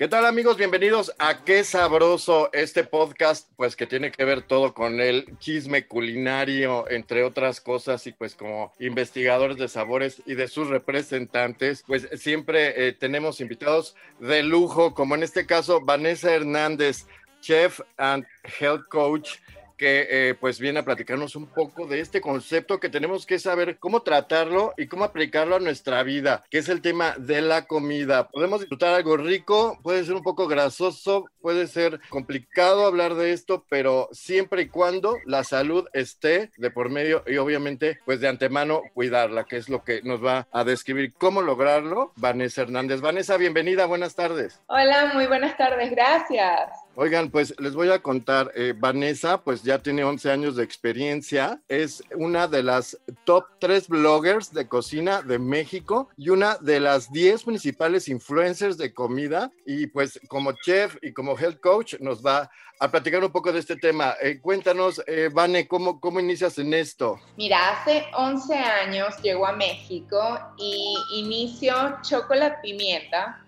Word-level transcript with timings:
¿Qué 0.00 0.08
tal 0.08 0.24
amigos? 0.24 0.56
Bienvenidos 0.56 1.12
a 1.18 1.44
Qué 1.44 1.62
Sabroso, 1.62 2.48
este 2.54 2.84
podcast 2.84 3.50
pues 3.56 3.76
que 3.76 3.86
tiene 3.86 4.10
que 4.10 4.24
ver 4.24 4.40
todo 4.40 4.72
con 4.72 4.98
el 4.98 5.36
chisme 5.40 5.86
culinario, 5.86 6.88
entre 6.88 7.22
otras 7.22 7.60
cosas, 7.60 8.06
y 8.06 8.12
pues 8.12 8.34
como 8.34 8.72
investigadores 8.78 9.58
de 9.58 9.68
sabores 9.68 10.22
y 10.24 10.36
de 10.36 10.48
sus 10.48 10.68
representantes, 10.68 11.84
pues 11.86 12.08
siempre 12.14 12.88
eh, 12.88 12.92
tenemos 12.94 13.42
invitados 13.42 13.94
de 14.20 14.42
lujo, 14.42 14.94
como 14.94 15.16
en 15.16 15.22
este 15.22 15.44
caso 15.44 15.82
Vanessa 15.82 16.32
Hernández, 16.32 17.04
chef 17.42 17.82
and 17.98 18.24
health 18.58 18.88
coach 18.88 19.32
que 19.80 20.06
eh, 20.10 20.34
pues 20.34 20.60
viene 20.60 20.80
a 20.80 20.84
platicarnos 20.84 21.36
un 21.36 21.46
poco 21.46 21.86
de 21.86 22.00
este 22.00 22.20
concepto 22.20 22.78
que 22.78 22.90
tenemos 22.90 23.24
que 23.24 23.38
saber 23.38 23.78
cómo 23.78 24.02
tratarlo 24.02 24.74
y 24.76 24.88
cómo 24.88 25.04
aplicarlo 25.04 25.56
a 25.56 25.58
nuestra 25.58 26.02
vida, 26.02 26.44
que 26.50 26.58
es 26.58 26.68
el 26.68 26.82
tema 26.82 27.14
de 27.16 27.40
la 27.40 27.64
comida. 27.64 28.28
Podemos 28.28 28.60
disfrutar 28.60 28.92
algo 28.92 29.16
rico, 29.16 29.78
puede 29.82 30.04
ser 30.04 30.16
un 30.16 30.22
poco 30.22 30.46
grasoso, 30.48 31.30
puede 31.40 31.66
ser 31.66 31.98
complicado 32.10 32.84
hablar 32.84 33.14
de 33.14 33.32
esto, 33.32 33.64
pero 33.70 34.10
siempre 34.12 34.62
y 34.62 34.68
cuando 34.68 35.16
la 35.24 35.44
salud 35.44 35.88
esté 35.94 36.50
de 36.58 36.70
por 36.70 36.90
medio 36.90 37.24
y 37.26 37.38
obviamente 37.38 38.00
pues 38.04 38.20
de 38.20 38.28
antemano 38.28 38.82
cuidarla, 38.92 39.44
que 39.44 39.56
es 39.56 39.70
lo 39.70 39.82
que 39.82 40.02
nos 40.02 40.22
va 40.22 40.46
a 40.52 40.62
describir 40.62 41.14
cómo 41.14 41.40
lograrlo 41.40 42.12
Vanessa 42.16 42.60
Hernández. 42.60 43.00
Vanessa, 43.00 43.38
bienvenida, 43.38 43.86
buenas 43.86 44.14
tardes. 44.14 44.60
Hola, 44.66 45.12
muy 45.14 45.26
buenas 45.26 45.56
tardes, 45.56 45.90
gracias. 45.90 46.68
Oigan, 46.96 47.30
pues 47.30 47.54
les 47.60 47.74
voy 47.74 47.88
a 47.90 48.02
contar, 48.02 48.50
eh, 48.56 48.74
Vanessa, 48.76 49.42
pues 49.42 49.62
ya 49.62 49.78
tiene 49.78 50.02
11 50.02 50.30
años 50.32 50.56
de 50.56 50.64
experiencia, 50.64 51.62
es 51.68 52.02
una 52.16 52.48
de 52.48 52.64
las 52.64 52.98
top 53.24 53.44
3 53.60 53.88
bloggers 53.88 54.52
de 54.52 54.66
cocina 54.66 55.22
de 55.22 55.38
México 55.38 56.08
y 56.16 56.30
una 56.30 56.56
de 56.56 56.80
las 56.80 57.10
10 57.12 57.44
principales 57.44 58.08
influencers 58.08 58.76
de 58.76 58.92
comida 58.92 59.52
y 59.64 59.86
pues 59.86 60.20
como 60.28 60.52
chef 60.52 60.96
y 61.00 61.12
como 61.12 61.38
health 61.38 61.60
coach 61.60 61.94
nos 62.00 62.26
va 62.26 62.50
a 62.80 62.90
platicar 62.90 63.22
un 63.22 63.30
poco 63.30 63.52
de 63.52 63.60
este 63.60 63.76
tema. 63.76 64.16
Eh, 64.20 64.40
cuéntanos, 64.40 65.00
eh, 65.06 65.30
Vane, 65.32 65.68
¿cómo, 65.68 66.00
¿cómo 66.00 66.18
inicias 66.18 66.58
en 66.58 66.74
esto? 66.74 67.20
Mira, 67.36 67.70
hace 67.70 68.04
11 68.16 68.54
años 68.54 69.16
llego 69.22 69.46
a 69.46 69.52
México 69.52 70.18
y 70.58 70.96
inicio 71.14 71.98
Chocolate 72.02 72.58
Pimienta 72.62 73.46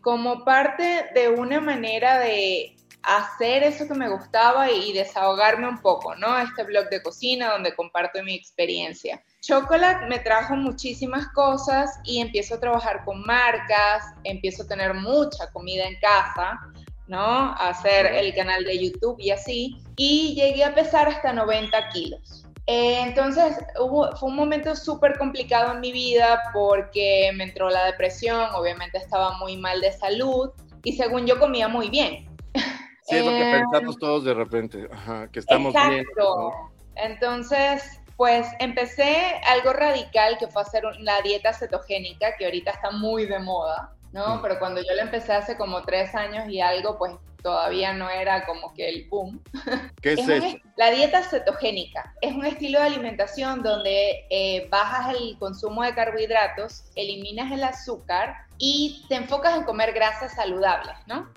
como 0.00 0.44
parte 0.44 1.10
de 1.14 1.28
una 1.28 1.60
manera 1.60 2.18
de 2.18 2.77
hacer 3.02 3.62
eso 3.62 3.86
que 3.86 3.94
me 3.94 4.08
gustaba 4.08 4.70
y 4.70 4.92
desahogarme 4.92 5.68
un 5.68 5.80
poco, 5.80 6.14
¿no? 6.16 6.38
Este 6.38 6.64
blog 6.64 6.88
de 6.90 7.02
cocina 7.02 7.52
donde 7.52 7.74
comparto 7.74 8.22
mi 8.22 8.34
experiencia. 8.34 9.22
Chocolate 9.40 10.06
me 10.06 10.18
trajo 10.18 10.56
muchísimas 10.56 11.28
cosas 11.28 11.90
y 12.04 12.20
empiezo 12.20 12.56
a 12.56 12.60
trabajar 12.60 13.04
con 13.04 13.22
marcas, 13.22 14.04
empiezo 14.24 14.64
a 14.64 14.66
tener 14.66 14.94
mucha 14.94 15.50
comida 15.52 15.84
en 15.84 15.98
casa, 16.00 16.58
¿no? 17.06 17.20
A 17.20 17.68
hacer 17.68 18.06
el 18.06 18.34
canal 18.34 18.64
de 18.64 18.78
YouTube 18.78 19.16
y 19.18 19.30
así. 19.30 19.76
Y 19.96 20.34
llegué 20.34 20.64
a 20.64 20.74
pesar 20.74 21.08
hasta 21.08 21.32
90 21.32 21.88
kilos. 21.90 22.44
Eh, 22.70 23.00
entonces 23.00 23.56
fue 23.76 24.28
un 24.28 24.36
momento 24.36 24.76
súper 24.76 25.16
complicado 25.16 25.72
en 25.72 25.80
mi 25.80 25.90
vida 25.90 26.42
porque 26.52 27.32
me 27.34 27.44
entró 27.44 27.70
la 27.70 27.86
depresión, 27.86 28.50
obviamente 28.54 28.98
estaba 28.98 29.38
muy 29.38 29.56
mal 29.56 29.80
de 29.80 29.90
salud 29.92 30.50
y 30.84 30.92
según 30.92 31.26
yo 31.26 31.38
comía 31.38 31.68
muy 31.68 31.88
bien. 31.88 32.28
Sí, 33.08 33.16
es 33.16 33.24
lo 33.24 33.30
que 33.30 33.50
eh, 33.50 33.60
pensamos 33.60 33.96
todos 33.98 34.24
de 34.24 34.34
repente, 34.34 34.88
que 35.32 35.38
estamos 35.38 35.74
exacto. 35.74 36.52
Entonces, 36.94 38.00
pues 38.16 38.46
empecé 38.58 39.40
algo 39.46 39.72
radical 39.72 40.36
que 40.38 40.48
fue 40.48 40.62
hacer 40.62 40.82
la 40.98 41.22
dieta 41.22 41.54
cetogénica, 41.54 42.36
que 42.36 42.44
ahorita 42.44 42.72
está 42.72 42.90
muy 42.90 43.26
de 43.26 43.38
moda, 43.38 43.94
¿no? 44.12 44.36
Mm. 44.36 44.42
Pero 44.42 44.58
cuando 44.58 44.82
yo 44.82 44.92
la 44.94 45.02
empecé 45.02 45.32
hace 45.32 45.56
como 45.56 45.82
tres 45.84 46.14
años 46.14 46.48
y 46.48 46.60
algo, 46.60 46.98
pues 46.98 47.14
todavía 47.42 47.94
no 47.94 48.10
era 48.10 48.44
como 48.44 48.74
que 48.74 48.88
el 48.88 49.08
boom. 49.08 49.42
¿Qué 50.02 50.14
es, 50.14 50.28
eso? 50.28 50.58
La 50.76 50.90
dieta 50.90 51.22
cetogénica 51.22 52.12
es 52.20 52.34
un 52.34 52.44
estilo 52.44 52.80
de 52.80 52.86
alimentación 52.86 53.62
donde 53.62 54.26
eh, 54.28 54.68
bajas 54.70 55.14
el 55.14 55.38
consumo 55.38 55.82
de 55.82 55.94
carbohidratos, 55.94 56.90
eliminas 56.94 57.50
el 57.52 57.64
azúcar 57.64 58.34
y 58.58 59.06
te 59.08 59.14
enfocas 59.14 59.56
en 59.56 59.62
comer 59.62 59.92
grasas 59.92 60.34
saludables, 60.34 60.96
¿no? 61.06 61.30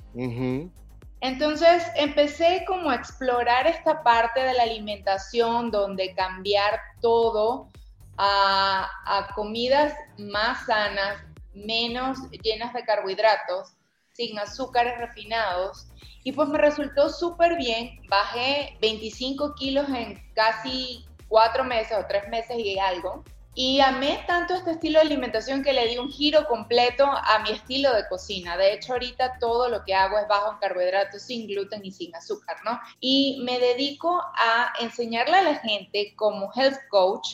Entonces 1.21 1.83
empecé 1.95 2.65
como 2.65 2.89
a 2.89 2.95
explorar 2.95 3.67
esta 3.67 4.01
parte 4.01 4.41
de 4.41 4.53
la 4.53 4.63
alimentación 4.63 5.69
donde 5.69 6.15
cambiar 6.15 6.81
todo 6.99 7.69
a, 8.17 9.27
comidas 9.35 9.93
más 10.17 10.65
sanas, 10.65 11.23
menos 11.53 12.17
llenas 12.43 12.73
de 12.73 12.83
carbohidratos, 12.83 13.73
sin 14.13 14.37
azúcares 14.39 14.97
refinados. 14.97 15.87
Y 16.23 16.31
pues 16.31 16.49
me 16.49 16.57
resultó 16.57 17.09
súper 17.09 17.55
bien. 17.55 17.99
Bajé 18.09 18.77
25 18.81 19.53
kilos 19.55 19.87
en 19.89 20.21
casi 20.33 21.05
cuatro 21.27 21.63
meses 21.63 21.97
o 21.97 22.05
tres 22.07 22.27
meses 22.29 22.57
y 22.57 22.77
algo. 22.79 23.23
Y 23.53 23.81
amé 23.81 24.23
tanto 24.27 24.53
este 24.53 24.71
estilo 24.71 24.99
de 24.99 25.05
alimentación 25.05 25.61
que 25.61 25.73
le 25.73 25.87
di 25.87 25.97
un 25.97 26.09
giro 26.09 26.47
completo 26.47 27.05
a 27.05 27.39
mi 27.39 27.51
estilo 27.51 27.93
de 27.93 28.07
cocina. 28.07 28.55
De 28.55 28.73
hecho, 28.73 28.93
ahorita 28.93 29.39
todo 29.39 29.67
lo 29.67 29.83
que 29.83 29.93
hago 29.93 30.17
es 30.17 30.27
bajo 30.29 30.53
en 30.53 30.59
carbohidratos, 30.59 31.21
sin 31.21 31.47
gluten 31.47 31.83
y 31.83 31.91
sin 31.91 32.15
azúcar, 32.15 32.57
¿no? 32.63 32.79
Y 33.01 33.41
me 33.43 33.59
dedico 33.59 34.21
a 34.21 34.71
enseñarle 34.79 35.35
a 35.35 35.43
la 35.43 35.55
gente 35.55 36.13
como 36.15 36.49
health 36.55 36.79
coach 36.89 37.27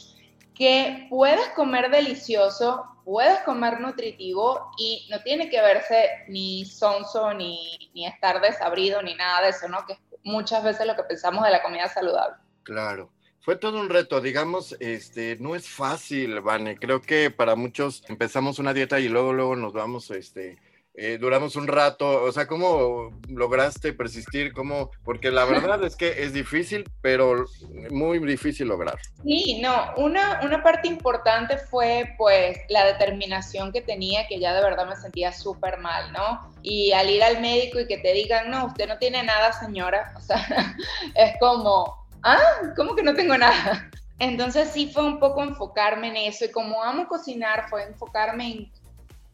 que 0.56 1.06
puedes 1.11 1.50
comer 1.50 1.91
delicioso, 1.91 2.83
puedes 3.06 3.39
comer 3.41 3.79
nutritivo 3.79 4.72
y 4.79 5.07
no 5.11 5.22
tiene 5.22 5.51
que 5.51 5.61
verse 5.61 6.09
ni 6.29 6.66
sonso, 6.66 7.31
ni, 7.35 7.91
ni 7.94 8.07
estar 8.07 8.41
desabrido, 8.41 9.03
ni 9.03 9.13
nada 9.13 9.44
de 9.44 9.50
eso, 9.50 9.67
¿no? 9.67 9.85
Que 9.85 9.94
es 9.94 10.00
muchas 10.23 10.63
veces 10.63 10.88
lo 10.88 10.95
que 10.95 11.03
pensamos 11.03 11.45
de 11.45 11.51
la 11.51 11.61
comida 11.61 11.88
saludable. 11.88 12.38
Claro 12.63 13.11
fue 13.47 13.56
todo 13.56 13.80
un 13.80 13.88
reto, 13.88 14.19
digamos, 14.19 14.75
este, 14.81 15.38
no 15.40 15.56
es 15.56 15.69
fácil, 15.69 16.41
Vane. 16.41 16.75
Creo 16.75 17.02
que 17.02 17.31
para 17.31 17.56
muchos 17.56 18.03
empezamos 18.09 18.59
una 18.59 18.74
dieta 18.74 19.00
y 19.00 19.08
luego, 19.08 19.31
luego 19.31 19.56
nos 19.56 19.72
vamos, 19.72 20.12
este, 20.12 20.58
eh, 20.94 21.18
duramos 21.18 21.56
un 21.56 21.66
rato. 21.66 22.25
O 22.25 22.31
sea, 22.34 22.46
¿cómo 22.46 23.18
lograste 23.30 23.94
persistir? 23.94 24.52
¿Cómo? 24.52 24.91
Porque 25.06 25.31
la 25.31 25.46
verdad 25.46 25.81
es 25.86 25.96
que 25.96 26.24
es 26.24 26.34
difícil, 26.34 26.91
pero 27.02 27.46
muy 27.90 28.19
difícil 28.19 28.68
lograr. 28.68 29.00
Sí, 29.24 29.62
no, 29.62 29.94
una, 29.96 30.41
una 30.44 30.62
parte 30.62 30.90
importante 30.90 31.57
fue 31.57 32.16
pues 32.18 32.57
la 32.68 32.84
determinación 32.86 33.72
que 33.72 33.80
tenía, 33.80 34.28
que 34.28 34.41
ya 34.41 34.53
de 34.53 34.62
verdad 34.62 34.90
me 34.90 34.97
sentía 34.97 35.31
súper 35.31 35.77
mal, 35.77 36.12
¿no? 36.12 36.54
Y 36.63 36.92
al 36.92 37.10
ir 37.10 37.24
al 37.24 37.39
médico 37.39 37.80
y 37.80 37.88
que 37.88 38.00
te 38.00 38.12
digan, 38.12 38.51
no, 38.51 38.66
usted 38.66 38.89
no 38.89 38.98
tiene 38.98 39.24
nada, 39.24 39.54
señora, 39.54 40.13
o 40.18 40.19
sea, 40.19 40.75
es 41.16 41.31
como 41.39 42.06
ah, 42.24 42.74
¿cómo 42.75 42.96
que 42.96 43.04
no 43.04 43.14
tengo 43.14 43.38
nada? 43.38 43.90
Entonces 44.19 44.69
sí 44.69 44.92
fue 44.92 45.04
un 45.04 45.19
poco 45.19 45.44
enfocarme 45.44 46.08
en 46.08 46.16
eso 46.31 46.46
y 46.46 46.52
como 46.52 46.84
amo 46.84 47.08
cocinar 47.08 47.69
fue 47.69 47.84
enfocarme 47.84 48.52
en 48.52 48.72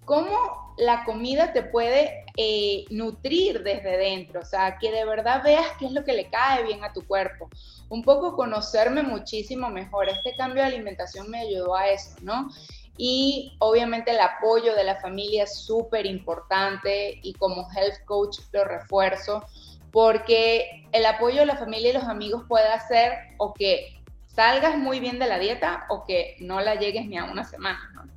cómo 0.05 0.73
la 0.77 1.05
comida 1.05 1.53
te 1.53 1.63
puede 1.63 2.25
eh, 2.35 2.85
nutrir 2.89 3.63
desde 3.63 3.97
dentro, 3.97 4.41
o 4.41 4.45
sea, 4.45 4.77
que 4.79 4.91
de 4.91 5.05
verdad 5.05 5.43
veas 5.43 5.67
qué 5.79 5.85
es 5.85 5.91
lo 5.91 6.03
que 6.03 6.13
le 6.13 6.29
cae 6.29 6.63
bien 6.63 6.83
a 6.83 6.91
tu 6.91 7.05
cuerpo. 7.05 7.49
Un 7.89 8.03
poco 8.03 8.35
conocerme 8.35 9.03
muchísimo 9.03 9.69
mejor. 9.69 10.09
Este 10.09 10.35
cambio 10.35 10.63
de 10.63 10.69
alimentación 10.69 11.29
me 11.29 11.41
ayudó 11.41 11.75
a 11.75 11.89
eso, 11.89 12.15
¿no? 12.21 12.49
Y 12.97 13.55
obviamente 13.59 14.11
el 14.11 14.19
apoyo 14.19 14.75
de 14.75 14.83
la 14.83 14.95
familia 14.95 15.43
es 15.43 15.59
súper 15.59 16.05
importante 16.05 17.19
y 17.23 17.33
como 17.33 17.67
health 17.71 18.03
coach 18.05 18.39
lo 18.51 18.63
refuerzo 18.65 19.45
porque 19.93 20.87
el 20.91 21.05
apoyo 21.05 21.41
de 21.41 21.45
la 21.45 21.55
familia 21.55 21.91
y 21.91 21.93
los 21.93 22.05
amigos 22.05 22.43
puede 22.47 22.67
hacer 22.67 23.13
o 23.37 23.53
que 23.53 24.01
salgas 24.25 24.75
muy 24.75 24.99
bien 24.99 25.19
de 25.19 25.27
la 25.27 25.37
dieta 25.37 25.85
o 25.87 26.03
que 26.03 26.35
no 26.39 26.59
la 26.61 26.73
llegues 26.75 27.05
ni 27.05 27.15
a 27.15 27.25
una 27.25 27.43
semana. 27.43 28.09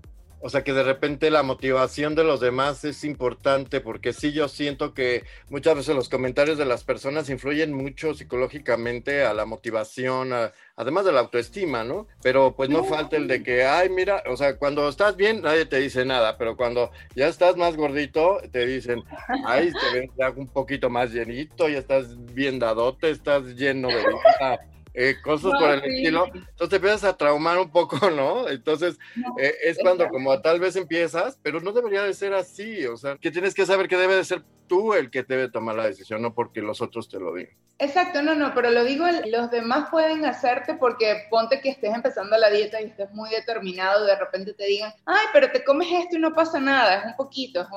O 0.47 0.49
sea, 0.49 0.63
que 0.63 0.73
de 0.73 0.85
repente 0.85 1.29
la 1.33 1.43
motivación 1.43 2.15
de 2.15 2.23
los 2.23 2.39
demás 2.39 2.85
es 2.85 3.03
importante, 3.03 3.81
porque 3.81 4.13
sí, 4.13 4.33
yo 4.33 4.47
siento 4.47 4.95
que 4.95 5.25
muchas 5.51 5.75
veces 5.75 5.97
los 5.97 6.09
comentarios 6.09 6.57
de 6.57 6.65
las 6.65 6.85
personas 6.85 7.29
influyen 7.31 7.73
mucho 7.73 8.15
psicológicamente 8.15 9.25
a 9.25 9.35
la 9.35 9.45
motivación, 9.45 10.31
además 10.77 11.05
de 11.05 11.11
la 11.11 11.19
autoestima, 11.19 11.83
¿no? 11.83 12.07
Pero 12.23 12.55
pues 12.55 12.71
no 12.71 12.85
falta 12.85 13.17
el 13.17 13.27
de 13.27 13.43
que, 13.43 13.65
ay, 13.65 13.89
mira, 13.89 14.23
o 14.29 14.37
sea, 14.37 14.57
cuando 14.57 14.89
estás 14.89 15.17
bien, 15.17 15.43
nadie 15.43 15.67
te 15.67 15.81
dice 15.81 16.05
nada, 16.05 16.39
pero 16.39 16.57
cuando 16.57 16.93
ya 17.17 17.27
estás 17.27 17.57
más 17.57 17.77
gordito, 17.77 18.39
te 18.53 18.67
dicen, 18.67 19.03
ay, 19.47 19.73
te 19.73 19.99
ves 19.99 20.11
un 20.37 20.47
poquito 20.47 20.89
más 20.89 21.11
llenito, 21.11 21.69
ya 21.69 21.79
estás 21.79 22.25
bien 22.35 22.61
dadote, 22.61 23.11
estás 23.11 23.43
lleno 23.57 23.89
de 23.89 23.97
vida 24.39 24.61
eh, 24.99 25.17
cosas 25.23 25.53
por 25.53 25.71
el 25.71 25.85
estilo, 25.85 26.25
entonces 26.33 26.69
te 26.71 26.77
empiezas 26.77 27.05
a 27.05 27.17
traumar 27.17 27.59
un 27.59 27.71
poco, 27.71 28.11
¿no? 28.11 28.49
Entonces 28.49 28.99
eh, 29.39 29.55
es 29.65 29.77
cuando 29.79 30.09
como 30.09 30.41
tal 30.41 30.59
vez 30.59 30.75
empiezas, 30.75 31.39
pero 31.43 31.61
no 31.61 31.73
debería 31.73 32.03
de 32.03 32.15
ser 32.15 32.33
así, 32.33 32.87
o 32.87 32.97
sea, 32.97 33.17
que 33.19 33.31
tienes 33.31 33.55
que 33.55 33.67
saber 33.67 33.89
que 33.89 33.99
debe 33.99 34.17
de 34.17 34.25
ser 34.25 34.43
tú 34.67 34.95
el 34.95 35.11
que 35.11 35.23
debe 35.23 35.51
tomar 35.51 35.77
la 35.77 35.87
decisión, 35.87 36.23
no 36.23 36.35
porque 36.35 36.63
los 36.63 36.81
otros 36.81 37.11
te 37.11 37.21
lo 37.21 37.35
digan. 37.35 37.55
Exacto, 37.79 38.23
no, 38.23 38.35
no, 38.35 38.55
pero 38.55 38.71
lo 38.71 38.85
digo, 38.85 39.05
los 39.27 39.51
demás 39.51 39.91
pueden 39.91 40.25
hacerte 40.25 40.75
porque 40.75 41.27
ponte 41.29 41.61
que 41.61 41.69
estés 41.69 41.95
empezando 41.95 42.39
la 42.39 42.49
dieta 42.49 42.81
y 42.81 42.87
estés 42.87 43.13
muy 43.13 43.29
determinado, 43.29 44.07
de 44.07 44.17
repente 44.17 44.55
te 44.55 44.65
digan, 44.65 44.95
ay, 45.05 45.27
pero 45.35 45.53
te 45.53 45.63
comes 45.63 45.89
esto 45.93 46.17
y 46.17 46.21
no 46.21 46.33
pasa 46.33 46.59
nada, 46.59 47.01
es 47.01 47.05
un 47.05 47.17
poquito, 47.17 47.61
es 47.61 47.69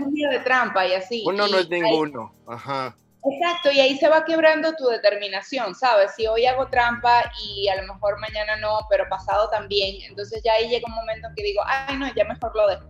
un, 0.00 0.14
día 0.14 0.30
de 0.30 0.38
trampa 0.38 0.86
y 0.86 0.94
así. 0.94 1.22
Uno 1.26 1.46
no 1.48 1.58
es 1.58 1.68
ninguno, 1.68 2.34
ajá. 2.46 2.96
Exacto, 3.28 3.72
y 3.72 3.80
ahí 3.80 3.98
se 3.98 4.08
va 4.08 4.24
quebrando 4.24 4.74
tu 4.74 4.86
determinación, 4.86 5.74
¿sabes? 5.74 6.12
Si 6.14 6.28
hoy 6.28 6.46
hago 6.46 6.68
trampa 6.68 7.24
y 7.42 7.66
a 7.68 7.82
lo 7.82 7.92
mejor 7.92 8.20
mañana 8.20 8.56
no, 8.56 8.78
pero 8.88 9.08
pasado 9.08 9.50
también, 9.50 9.96
entonces 10.08 10.42
ya 10.44 10.52
ahí 10.52 10.68
llega 10.68 10.86
un 10.86 10.94
momento 10.94 11.26
en 11.26 11.34
que 11.34 11.42
digo, 11.42 11.60
ay 11.66 11.96
no, 11.96 12.06
ya 12.14 12.24
mejor 12.24 12.54
lo 12.54 12.68
dejo. 12.68 12.88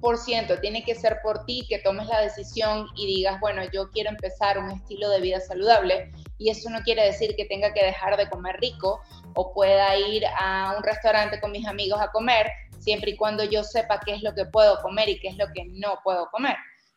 Por 0.00 0.18
ciento, 0.18 0.58
tiene 0.58 0.84
que 0.84 0.96
ser 0.96 1.20
por 1.22 1.44
ti 1.44 1.64
que 1.68 1.78
tomes 1.78 2.08
la 2.08 2.20
decisión 2.20 2.88
y 2.96 3.06
digas, 3.06 3.38
bueno, 3.40 3.62
yo 3.72 3.88
quiero 3.92 4.10
empezar 4.10 4.58
un 4.58 4.70
estilo 4.72 5.08
de 5.08 5.20
vida 5.20 5.40
saludable 5.40 6.10
y 6.36 6.50
eso 6.50 6.68
no 6.68 6.82
quiere 6.82 7.04
decir 7.04 7.36
que 7.36 7.44
tenga 7.44 7.72
que 7.72 7.84
dejar 7.84 8.16
de 8.16 8.28
comer 8.28 8.56
rico 8.56 9.00
o 9.36 9.54
pueda 9.54 9.96
ir 9.96 10.24
a 10.38 10.74
un 10.76 10.82
restaurante 10.82 11.40
con 11.40 11.52
mis 11.52 11.66
amigos 11.66 12.00
a 12.00 12.10
comer, 12.10 12.50
siempre 12.80 13.12
y 13.12 13.16
cuando 13.16 13.44
yo 13.44 13.62
sepa 13.62 14.00
qué 14.04 14.14
es 14.14 14.22
lo 14.22 14.34
que 14.34 14.46
puedo 14.46 14.82
comer 14.82 15.08
y 15.08 15.20
qué 15.20 15.28
es 15.28 15.36
lo 15.36 15.46
que 15.52 15.64
no 15.66 16.00
puedo 16.02 16.28
comer. 16.30 16.56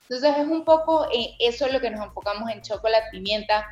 Entonces 0.10 0.40
es 0.40 0.48
un 0.48 0.66
poco 0.66 1.06
eh, 1.14 1.36
eso 1.38 1.68
es 1.68 1.74
lo 1.74 1.80
que 1.80 1.92
nos 1.92 2.04
enfocamos 2.04 2.50
en 2.50 2.64
Chocolate 2.64 3.10
Pimienta, 3.12 3.68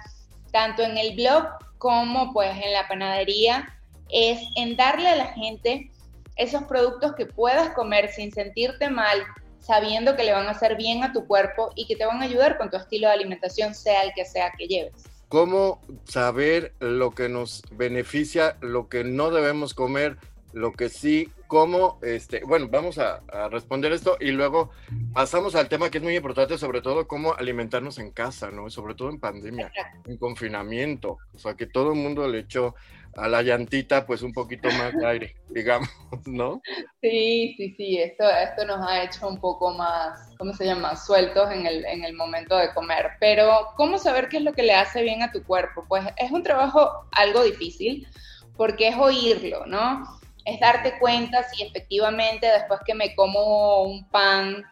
tanto 0.51 0.83
en 0.83 0.95
el 0.95 1.15
blog 1.15 1.47
como 1.79 2.31
pues 2.31 2.51
en 2.63 2.73
la 2.73 2.87
panadería, 2.87 3.67
es 4.09 4.39
en 4.55 4.77
darle 4.77 5.09
a 5.09 5.15
la 5.15 5.33
gente 5.33 5.91
esos 6.35 6.63
productos 6.65 7.15
que 7.15 7.25
puedas 7.25 7.69
comer 7.71 8.11
sin 8.11 8.31
sentirte 8.31 8.87
mal, 8.87 9.23
sabiendo 9.59 10.15
que 10.15 10.25
le 10.25 10.33
van 10.33 10.45
a 10.45 10.51
hacer 10.51 10.77
bien 10.77 11.03
a 11.03 11.11
tu 11.11 11.25
cuerpo 11.25 11.71
y 11.75 11.87
que 11.87 11.95
te 11.95 12.05
van 12.05 12.21
a 12.21 12.25
ayudar 12.25 12.59
con 12.59 12.69
tu 12.69 12.77
estilo 12.77 13.07
de 13.07 13.15
alimentación, 13.15 13.73
sea 13.73 14.03
el 14.03 14.13
que 14.13 14.23
sea 14.23 14.51
que 14.55 14.67
lleves. 14.67 15.05
¿Cómo 15.29 15.81
saber 16.05 16.73
lo 16.79 17.15
que 17.15 17.29
nos 17.29 17.63
beneficia, 17.71 18.57
lo 18.61 18.89
que 18.89 19.03
no 19.03 19.31
debemos 19.31 19.73
comer, 19.73 20.17
lo 20.53 20.71
que 20.71 20.89
sí 20.89 21.31
cómo, 21.47 21.99
este, 22.01 22.43
bueno, 22.43 22.67
vamos 22.69 22.97
a, 22.97 23.21
responder 23.49 23.91
esto 23.91 24.17
y 24.19 24.31
luego 24.31 24.71
pasamos 25.13 25.55
al 25.55 25.69
tema 25.69 25.89
que 25.89 25.97
es 25.97 26.03
muy 26.03 26.15
importante, 26.15 26.57
sobre 26.57 26.81
todo 26.81 27.07
cómo 27.07 27.33
alimentarnos 27.33 27.97
en 27.99 28.11
casa, 28.11 28.51
¿no? 28.51 28.69
Sobre 28.69 28.95
todo 28.95 29.09
en 29.09 29.19
pandemia, 29.19 29.71
en 30.05 30.17
confinamiento, 30.17 31.17
o 31.33 31.37
sea, 31.37 31.55
que 31.55 31.65
todo 31.65 31.93
el 31.93 31.99
mundo 31.99 32.27
le 32.27 32.39
echó 32.39 32.75
a 33.17 33.27
la 33.27 33.41
llantita 33.41 34.05
pues 34.05 34.21
un 34.21 34.31
poquito 34.31 34.69
más 34.69 34.93
de 34.93 35.05
aire, 35.05 35.35
digamos, 35.49 35.89
¿no? 36.25 36.61
Sí, 37.01 37.55
sí, 37.57 37.73
sí, 37.75 37.97
esto, 37.97 38.29
esto 38.29 38.65
nos 38.65 38.87
ha 38.87 39.03
hecho 39.03 39.27
un 39.27 39.39
poco 39.39 39.73
más, 39.73 40.35
¿cómo 40.37 40.53
se 40.53 40.65
llama? 40.65 40.95
Sueltos 40.95 41.51
en 41.51 41.65
el, 41.65 41.83
en 41.85 42.03
el 42.03 42.13
momento 42.13 42.55
de 42.55 42.73
comer. 42.73 43.11
Pero, 43.19 43.69
¿cómo 43.75 43.97
saber 43.97 44.29
qué 44.29 44.37
es 44.37 44.43
lo 44.43 44.53
que 44.53 44.63
le 44.63 44.73
hace 44.73 45.01
bien 45.01 45.23
a 45.23 45.31
tu 45.31 45.43
cuerpo? 45.43 45.85
Pues 45.87 46.03
es 46.17 46.31
un 46.31 46.43
trabajo 46.43 47.07
algo 47.11 47.43
difícil 47.43 48.07
porque 48.55 48.89
es 48.89 48.95
oírlo, 48.97 49.65
¿no? 49.65 50.16
Es 50.47 50.59
darte 50.61 50.97
cuenta 50.97 51.43
si 51.43 51.61
efectivamente 51.61 52.47
después 52.47 52.79
que 52.85 52.95
me 52.95 53.13
como 53.15 53.83
un 53.83 54.09
pan 54.09 54.63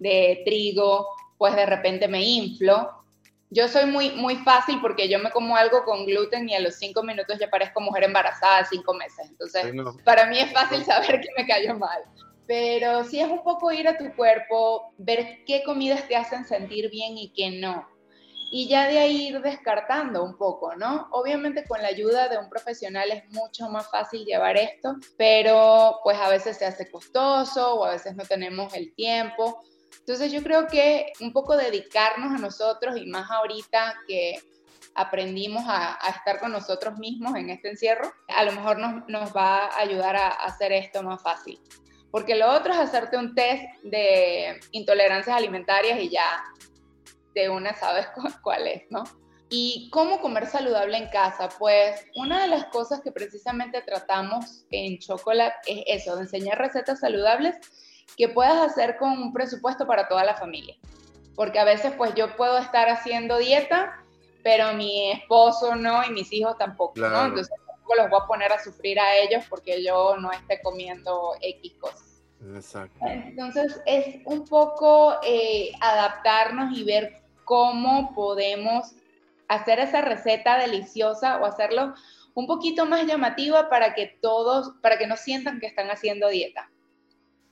de 0.00 0.42
trigo, 0.44 1.06
pues 1.38 1.54
de 1.54 1.64
repente 1.64 2.08
me 2.08 2.22
inflo. 2.22 2.90
Yo 3.50 3.68
soy 3.68 3.86
muy, 3.86 4.10
muy 4.12 4.34
fácil 4.36 4.80
porque 4.80 5.08
yo 5.08 5.20
me 5.20 5.30
como 5.30 5.56
algo 5.56 5.84
con 5.84 6.06
gluten 6.06 6.48
y 6.48 6.56
a 6.56 6.60
los 6.60 6.74
cinco 6.74 7.04
minutos 7.04 7.38
ya 7.38 7.48
parezco 7.48 7.80
mujer 7.80 8.04
embarazada 8.04 8.64
cinco 8.64 8.94
meses. 8.94 9.28
Entonces, 9.30 9.72
para 10.04 10.26
mí 10.26 10.38
es 10.38 10.52
fácil 10.52 10.84
saber 10.84 11.20
que 11.20 11.28
me 11.36 11.46
cayó 11.46 11.78
mal. 11.78 12.02
Pero 12.48 13.04
sí 13.04 13.20
es 13.20 13.28
un 13.28 13.44
poco 13.44 13.70
ir 13.70 13.86
a 13.86 13.96
tu 13.96 14.12
cuerpo, 14.16 14.92
ver 14.98 15.44
qué 15.46 15.62
comidas 15.62 16.08
te 16.08 16.16
hacen 16.16 16.44
sentir 16.44 16.90
bien 16.90 17.16
y 17.16 17.32
qué 17.32 17.60
no 17.60 17.91
y 18.54 18.68
ya 18.68 18.86
de 18.86 18.98
ahí 18.98 19.28
ir 19.28 19.40
descartando 19.40 20.22
un 20.22 20.36
poco, 20.36 20.76
¿no? 20.76 21.08
Obviamente 21.12 21.64
con 21.66 21.80
la 21.80 21.88
ayuda 21.88 22.28
de 22.28 22.36
un 22.36 22.50
profesional 22.50 23.10
es 23.10 23.24
mucho 23.32 23.70
más 23.70 23.90
fácil 23.90 24.26
llevar 24.26 24.58
esto, 24.58 24.94
pero 25.16 26.00
pues 26.04 26.18
a 26.18 26.28
veces 26.28 26.58
se 26.58 26.66
hace 26.66 26.90
costoso 26.90 27.76
o 27.76 27.86
a 27.86 27.92
veces 27.92 28.14
no 28.14 28.24
tenemos 28.24 28.74
el 28.74 28.94
tiempo. 28.94 29.62
Entonces 30.00 30.30
yo 30.30 30.42
creo 30.42 30.66
que 30.66 31.14
un 31.20 31.32
poco 31.32 31.56
dedicarnos 31.56 32.38
a 32.38 32.42
nosotros 32.42 32.94
y 32.98 33.06
más 33.06 33.30
ahorita 33.30 33.94
que 34.06 34.34
aprendimos 34.94 35.64
a, 35.66 35.98
estar 36.14 36.38
con 36.38 36.52
nosotros 36.52 36.98
mismos 36.98 37.34
en 37.36 37.48
este 37.48 37.70
encierro, 37.70 38.12
a 38.28 38.44
lo 38.44 38.52
mejor 38.52 38.78
nos, 38.78 39.08
nos 39.08 39.34
va 39.34 39.64
a 39.64 39.80
ayudar 39.80 40.14
a 40.14 40.28
hacer 40.28 40.72
esto 40.72 41.02
más 41.02 41.22
fácil. 41.22 41.58
Porque 42.10 42.34
lo 42.34 42.52
otro 42.52 42.74
es 42.74 42.78
hacerte 42.78 43.16
un 43.16 43.34
test 43.34 43.64
de 43.82 44.60
intolerancias 44.72 45.34
alimentarias 45.34 45.98
y 45.98 46.10
ya 46.10 46.44
de 47.34 47.48
una 47.48 47.74
sabes 47.74 48.06
cuál 48.42 48.66
es, 48.66 48.82
¿no? 48.90 49.04
¿Y 49.54 49.90
cómo 49.90 50.20
comer 50.22 50.46
saludable 50.46 50.96
en 50.96 51.10
casa? 51.10 51.50
Pues 51.58 52.06
una 52.16 52.40
de 52.40 52.48
las 52.48 52.64
cosas 52.66 53.02
que 53.02 53.12
precisamente 53.12 53.82
tratamos 53.82 54.64
en 54.70 54.98
Chocolate 54.98 55.56
es 55.66 56.02
eso, 56.02 56.16
de 56.16 56.22
enseñar 56.22 56.58
recetas 56.58 57.00
saludables 57.00 57.56
que 58.16 58.30
puedas 58.30 58.70
hacer 58.70 58.96
con 58.96 59.10
un 59.10 59.32
presupuesto 59.34 59.86
para 59.86 60.08
toda 60.08 60.24
la 60.24 60.36
familia. 60.36 60.76
Porque 61.36 61.58
a 61.58 61.64
veces 61.64 61.92
pues 61.98 62.14
yo 62.14 62.34
puedo 62.36 62.56
estar 62.56 62.88
haciendo 62.88 63.36
dieta, 63.36 64.02
pero 64.42 64.72
mi 64.72 65.12
esposo 65.12 65.76
no 65.76 66.02
y 66.02 66.10
mis 66.10 66.32
hijos 66.32 66.56
tampoco, 66.56 66.94
¿no? 67.00 67.26
Entonces 67.26 67.54
tampoco 67.66 67.94
los 67.96 68.08
voy 68.08 68.20
a 68.22 68.26
poner 68.26 68.52
a 68.52 68.62
sufrir 68.62 68.98
a 68.98 69.16
ellos 69.16 69.44
porque 69.50 69.84
yo 69.84 70.16
no 70.16 70.32
esté 70.32 70.62
comiendo 70.62 71.34
X 71.42 71.74
cosas. 71.78 72.22
Exacto. 72.54 72.98
Entonces 73.06 73.80
es 73.84 74.16
un 74.24 74.46
poco 74.46 75.16
eh, 75.22 75.72
adaptarnos 75.80 76.76
y 76.76 76.84
ver 76.84 77.21
cómo 77.44 78.14
podemos 78.14 78.92
hacer 79.48 79.80
esa 79.80 80.00
receta 80.00 80.58
deliciosa 80.58 81.38
o 81.38 81.44
hacerlo 81.44 81.94
un 82.34 82.46
poquito 82.46 82.86
más 82.86 83.06
llamativa 83.06 83.68
para 83.68 83.94
que 83.94 84.18
todos, 84.20 84.72
para 84.80 84.98
que 84.98 85.06
no 85.06 85.16
sientan 85.16 85.60
que 85.60 85.66
están 85.66 85.90
haciendo 85.90 86.28
dieta. 86.28 86.70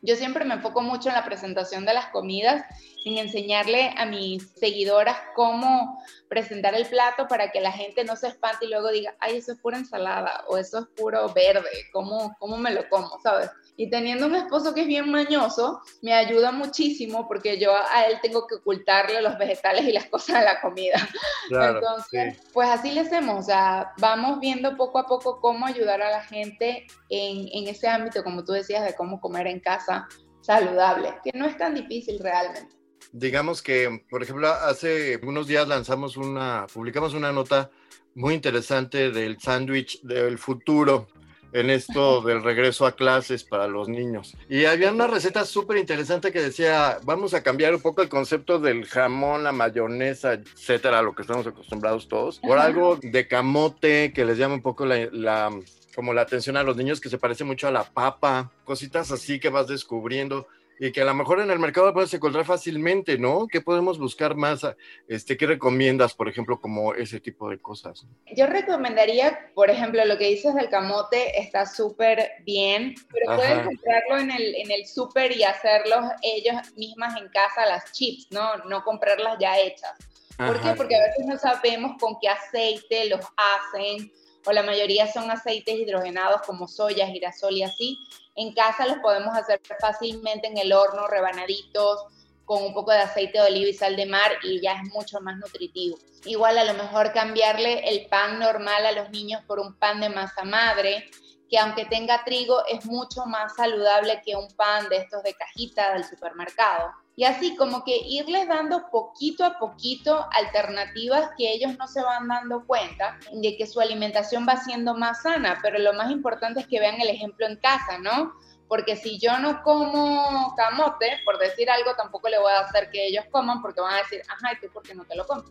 Yo 0.03 0.17
siempre 0.17 0.47
me 0.47 0.55
enfoco 0.55 0.81
mucho 0.81 1.11
en 1.11 1.15
la 1.15 1.27
presentación 1.27 1.85
de 1.85 1.93
las 1.93 2.07
comidas, 2.07 2.65
en 3.05 3.19
enseñarle 3.19 3.93
a 3.99 4.07
mis 4.07 4.51
seguidoras 4.53 5.19
cómo 5.35 6.03
presentar 6.29 6.75
el 6.75 6.87
plato 6.87 7.29
para 7.29 7.51
que 7.51 7.61
la 7.61 7.71
gente 7.71 8.05
no 8.05 8.17
se 8.17 8.29
espante 8.29 8.65
y 8.65 8.71
luego 8.71 8.91
diga, 8.91 9.15
ay, 9.21 9.37
eso 9.37 9.53
es 9.53 9.59
pura 9.59 9.77
ensalada 9.77 10.45
o 10.49 10.57
eso 10.57 10.79
es 10.79 10.87
puro 10.97 11.29
verde, 11.35 11.69
¿cómo, 11.93 12.35
cómo 12.39 12.57
me 12.57 12.71
lo 12.71 12.89
como? 12.89 13.21
¿Sabes? 13.23 13.51
Y 13.81 13.89
teniendo 13.89 14.27
un 14.27 14.35
esposo 14.35 14.75
que 14.75 14.83
es 14.83 14.87
bien 14.87 15.11
mañoso, 15.11 15.81
me 16.03 16.13
ayuda 16.13 16.53
muchísimo 16.53 17.27
porque 17.27 17.59
yo 17.59 17.73
a 17.75 18.09
él 18.09 18.19
tengo 18.21 18.47
que 18.47 18.57
ocultarle 18.57 19.23
los 19.23 19.39
vegetales 19.39 19.87
y 19.87 19.93
las 19.93 20.05
cosas 20.05 20.41
de 20.41 20.45
la 20.45 20.61
comida. 20.61 21.09
Entonces, 21.51 22.37
pues 22.53 22.69
así 22.69 22.91
le 22.91 23.01
hacemos, 23.01 23.39
o 23.39 23.43
sea, 23.43 23.93
vamos 23.97 24.39
viendo 24.39 24.77
poco 24.77 24.99
a 24.99 25.07
poco 25.07 25.41
cómo 25.41 25.65
ayudar 25.65 26.03
a 26.03 26.11
la 26.11 26.23
gente 26.23 26.87
en, 27.09 27.49
en 27.55 27.69
ese 27.69 27.89
ámbito, 27.89 28.23
como 28.23 28.45
tú 28.45 28.53
decías, 28.53 28.85
de 28.85 28.95
cómo 28.95 29.19
comer 29.19 29.47
en 29.47 29.61
casa 29.61 30.07
saludable, 30.43 31.15
que 31.25 31.31
no 31.33 31.47
es 31.47 31.57
tan 31.57 31.75
difícil 31.75 32.19
realmente. 32.19 32.77
Digamos 33.13 33.63
que, 33.63 34.05
por 34.11 34.23
ejemplo, 34.23 34.53
hace 34.53 35.19
unos 35.23 35.47
días 35.47 35.67
lanzamos 35.67 36.19
una, 36.19 36.67
publicamos 36.71 37.15
una 37.15 37.33
nota 37.33 37.71
muy 38.15 38.35
interesante 38.35 39.11
del 39.11 39.41
sándwich 39.41 40.03
del 40.03 40.37
futuro 40.37 41.09
en 41.53 41.71
esto 41.71 42.21
del 42.23 42.43
regreso 42.43 42.87
a 42.87 42.93
clases 42.93 43.45
para 43.45 43.69
los 43.69 43.89
niños. 43.89 44.37
Y 44.49 44.65
había 44.65 44.93
una 44.93 45.07
receta 45.07 45.45
súper 45.45 45.79
interesante 45.79 46.33
que 46.33 46.41
decía, 46.41 46.99
vamos 47.05 47.35
a 47.35 47.43
cambiar 47.43 47.75
un 47.75 47.81
poco 47.81 48.03
el 48.03 48.09
concepto 48.09 48.59
del 48.59 48.87
jamón, 48.87 49.45
la 49.45 49.53
mayonesa, 49.53 50.35
etcétera, 50.35 51.03
lo 51.03 51.15
que 51.15 51.23
estamos 51.23 51.47
acostumbrados 51.47 52.09
todos, 52.09 52.39
por 52.41 52.59
algo 52.59 52.99
de 53.03 53.27
camote 53.27 54.13
que 54.13 54.25
les 54.25 54.39
llama 54.39 54.55
un 54.55 54.63
poco 54.63 54.87
la, 54.87 55.51
como 55.95 56.13
la 56.13 56.23
atención 56.23 56.57
a 56.57 56.63
los 56.63 56.77
niños 56.77 57.01
que 57.01 57.09
se 57.09 57.19
parece 57.19 57.45
mucho 57.45 57.69
a 57.69 57.71
la 57.71 57.85
papa, 57.85 58.51
cositas 58.65 59.11
así 59.11 59.41
que 59.41 59.49
vas 59.49 59.67
descubriendo 59.67 60.47
y 60.83 60.93
que 60.93 61.03
a 61.03 61.05
lo 61.05 61.13
mejor 61.13 61.41
en 61.41 61.51
el 61.51 61.59
mercado 61.59 61.93
puedes 61.93 62.13
encontrar 62.15 62.47
fácilmente, 62.47 63.19
¿no? 63.19 63.47
¿Qué 63.47 63.61
podemos 63.61 63.99
buscar 63.99 64.35
más? 64.35 64.63
Este, 65.07 65.37
¿Qué 65.37 65.47
recomiendas, 65.47 66.15
por 66.15 66.27
ejemplo, 66.27 66.59
como 66.59 66.95
ese 66.95 67.21
tipo 67.21 67.51
de 67.51 67.59
cosas? 67.59 68.07
Yo 68.35 68.47
recomendaría, 68.47 69.51
por 69.55 69.69
ejemplo, 69.69 70.03
lo 70.07 70.17
que 70.17 70.29
dices 70.29 70.55
del 70.55 70.71
camote 70.71 71.39
está 71.39 71.67
súper 71.67 72.31
bien, 72.47 72.95
pero 73.13 73.37
pueden 73.37 73.63
comprarlo 73.67 74.19
en 74.21 74.31
el, 74.31 74.55
en 74.55 74.71
el 74.71 74.87
súper 74.87 75.37
y 75.37 75.45
hacerlos 75.45 76.07
ellos 76.23 76.57
mismas 76.77 77.15
en 77.21 77.29
casa, 77.29 77.67
las 77.67 77.93
chips, 77.93 78.29
¿no? 78.31 78.57
No 78.65 78.83
comprarlas 78.83 79.37
ya 79.39 79.59
hechas. 79.59 79.93
¿Por 80.39 80.63
qué? 80.63 80.73
Porque 80.75 80.97
a 80.97 81.01
veces 81.01 81.27
no 81.27 81.37
sabemos 81.37 81.99
con 82.01 82.17
qué 82.23 82.29
aceite 82.31 83.11
los 83.11 83.21
hacen, 83.37 84.11
o 84.47 84.53
la 84.53 84.63
mayoría 84.63 85.11
son 85.13 85.31
aceites 85.31 85.79
hidrogenados 85.79 86.43
como 86.43 86.69
soya, 86.69 87.07
girasol 87.07 87.55
y 87.55 87.63
así. 87.63 87.99
En 88.35 88.55
casa 88.55 88.87
los 88.87 88.99
podemos 88.99 89.37
hacer 89.37 89.61
fácilmente 89.81 90.49
en 90.49 90.59
el 90.59 90.73
horno, 90.73 91.07
rebanaditos, 91.07 92.07
con 92.45 92.65
un 92.65 92.75
poco 92.75 92.91
de 92.91 92.99
aceite 92.99 93.39
de 93.39 93.47
oliva 93.47 93.71
y 93.71 93.75
sal 93.75 93.95
de 93.95 94.07
mar 94.07 94.33
y 94.43 94.61
ya 94.61 94.73
es 94.73 94.93
mucho 94.93 95.21
más 95.21 95.37
nutritivo. 95.39 95.97
Igual 96.25 96.59
a 96.59 96.65
lo 96.65 96.75
mejor 96.75 97.13
cambiarle 97.13 97.89
el 97.89 98.07
pan 98.07 98.41
normal 98.41 98.87
a 98.87 98.93
los 98.93 99.11
niños 99.11 99.43
por 99.47 99.61
un 99.61 99.75
pan 99.75 100.01
de 100.01 100.09
masa 100.09 100.43
madre, 100.45 101.09
que 101.51 101.59
aunque 101.59 101.85
tenga 101.85 102.23
trigo 102.25 102.65
es 102.67 102.87
mucho 102.87 103.27
más 103.27 103.57
saludable 103.57 104.23
que 104.25 104.37
un 104.37 104.49
pan 104.55 104.89
de 104.89 104.99
estos 104.99 105.23
de 105.25 105.35
cajita 105.35 105.93
del 105.95 106.05
supermercado. 106.05 106.93
Y 107.17 107.25
así 107.25 107.57
como 107.57 107.83
que 107.85 107.99
irles 108.07 108.47
dando 108.47 108.89
poquito 108.89 109.45
a 109.45 109.59
poquito 109.59 110.27
alternativas 110.31 111.31
que 111.37 111.53
ellos 111.53 111.77
no 111.77 111.89
se 111.89 112.03
van 112.03 112.29
dando 112.29 112.65
cuenta 112.67 113.19
de 113.33 113.57
que 113.57 113.67
su 113.67 113.81
alimentación 113.81 114.47
va 114.49 114.57
siendo 114.59 114.95
más 114.95 115.23
sana, 115.23 115.59
pero 115.61 115.79
lo 115.81 115.93
más 115.93 116.11
importante 116.13 116.61
es 116.61 116.69
que 116.69 116.79
vean 116.79 117.01
el 117.01 117.09
ejemplo 117.09 117.47
en 117.47 117.57
casa, 117.57 117.99
¿no? 117.99 118.33
Porque 118.69 118.95
si 118.95 119.19
yo 119.19 119.37
no 119.41 119.63
como 119.65 120.55
camote, 120.57 121.19
por 121.25 121.39
decir 121.39 121.69
algo, 121.69 121.97
tampoco 121.97 122.29
le 122.29 122.39
voy 122.39 122.53
a 122.53 122.61
hacer 122.61 122.91
que 122.91 123.09
ellos 123.09 123.25
coman 123.33 123.61
porque 123.61 123.81
van 123.81 123.95
a 123.95 123.99
decir, 123.99 124.23
ajá, 124.29 124.53
¿y 124.53 124.61
tú 124.61 124.73
por 124.73 124.85
qué 124.85 124.95
no 124.95 125.05
te 125.05 125.17
lo 125.17 125.27
comes? 125.27 125.51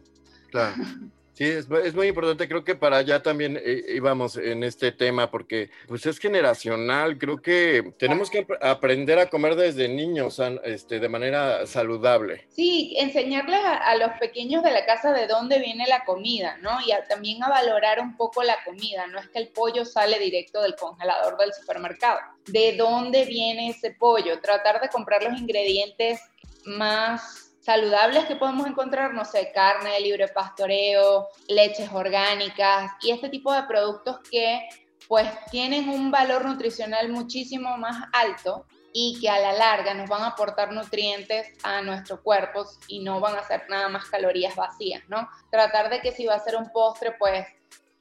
Claro. 0.50 0.75
Sí, 1.39 1.46
es, 1.46 1.69
muy 1.96 2.08
importante, 2.08 2.50
creo 2.50 2.65
que 2.65 2.75
para 2.75 2.98
allá 2.98 3.24
también 3.24 3.58
eh, 3.63 3.81
íbamos 3.96 4.36
en 4.36 4.62
este 4.62 4.91
tema, 4.91 5.31
porque 5.31 5.69
pues 5.88 6.05
es 6.05 6.19
generacional, 6.19 7.17
creo 7.17 7.41
que 7.41 7.93
tenemos 7.98 8.29
que 8.29 8.46
aprender 8.60 9.19
a 9.19 9.29
comer 9.29 9.55
desde 9.55 9.88
niños 9.88 10.41
este, 10.65 11.00
de 11.00 11.08
manera 11.08 11.65
saludable. 11.65 12.46
Sí, 12.50 12.93
enseñarles 13.00 13.58
a, 13.63 13.96
los 13.96 14.12
pequeños 14.19 14.63
de 14.63 14.72
la 14.72 14.86
casa 14.86 15.13
de 15.13 15.27
dónde 15.27 15.60
viene 15.60 15.88
la 15.88 16.03
comida, 16.03 16.58
¿no? 16.58 16.72
Y 16.86 16.91
también 17.08 17.41
a 17.41 17.48
valorar 17.48 18.01
un 18.01 18.17
poco 18.17 18.43
la 18.43 18.58
comida, 18.65 19.08
no 19.08 19.17
es 19.17 19.29
que 19.29 19.39
el 19.39 19.48
pollo 19.48 19.86
sale 19.86 20.19
directo 20.19 20.62
del 20.62 20.75
congelador 20.75 21.38
del 21.38 21.53
supermercado, 21.53 22.19
de 22.48 22.75
dónde 22.75 23.24
viene 23.24 23.69
ese 23.69 23.91
pollo, 23.91 24.41
tratar 24.41 24.81
de 24.81 24.89
comprar 24.89 25.24
los 25.24 25.39
ingredientes 25.39 26.19
más 26.65 27.49
saludables 27.69 28.25
que 28.25 28.35
podemos 28.35 28.65
encontrar, 28.65 29.13
no 29.13 29.23
sé, 29.23 29.51
carne 29.53 29.91
de 29.91 29.99
libre 29.99 30.27
pastoreo, 30.27 31.27
leches 31.47 31.91
orgánicas 31.93 32.91
y 33.03 33.11
este 33.11 33.29
tipo 33.29 33.53
de 33.53 33.61
productos 33.61 34.21
que 34.31 34.67
pues 35.07 35.29
tienen 35.51 35.88
un 35.88 36.09
valor 36.09 36.45
nutricional 36.45 37.09
muchísimo 37.09 37.77
más 37.77 38.07
alto 38.11 38.65
y 38.91 39.19
que 39.21 39.29
a 39.29 39.38
la 39.38 39.53
larga 39.53 39.93
nos 39.93 40.09
van 40.09 40.23
a 40.23 40.29
aportar 40.29 40.71
nutrientes 40.73 41.45
a 41.61 41.83
nuestro 41.83 42.23
cuerpo 42.23 42.65
y 42.88 43.01
no 43.01 43.19
van 43.19 43.35
a 43.35 43.43
ser 43.43 43.69
nada 43.69 43.88
más 43.88 44.05
calorías 44.05 44.55
vacías, 44.55 45.03
¿no? 45.07 45.29
Tratar 45.51 45.91
de 45.91 46.01
que 46.01 46.11
si 46.11 46.25
va 46.25 46.33
a 46.33 46.39
ser 46.39 46.55
un 46.55 46.71
postre, 46.71 47.11
pues 47.19 47.45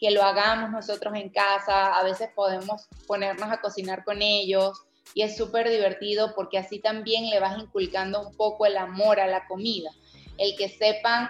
que 0.01 0.11
lo 0.11 0.23
hagamos 0.23 0.71
nosotros 0.71 1.15
en 1.15 1.29
casa, 1.29 1.95
a 1.95 2.03
veces 2.05 2.31
podemos 2.35 2.89
ponernos 3.07 3.53
a 3.53 3.61
cocinar 3.61 4.03
con 4.03 4.23
ellos, 4.23 4.87
y 5.15 5.23
es 5.23 5.37
súper 5.37 5.69
divertido 5.69 6.35
porque 6.35 6.59
así 6.59 6.79
también 6.79 7.29
le 7.31 7.41
vas 7.41 7.59
inculcando 7.59 8.21
un 8.21 8.37
poco 8.37 8.67
el 8.67 8.77
amor 8.77 9.21
a 9.21 9.27
la 9.27 9.47
comida. 9.47 9.91
El 10.37 10.57
que 10.57 10.69
sepan 10.69 11.29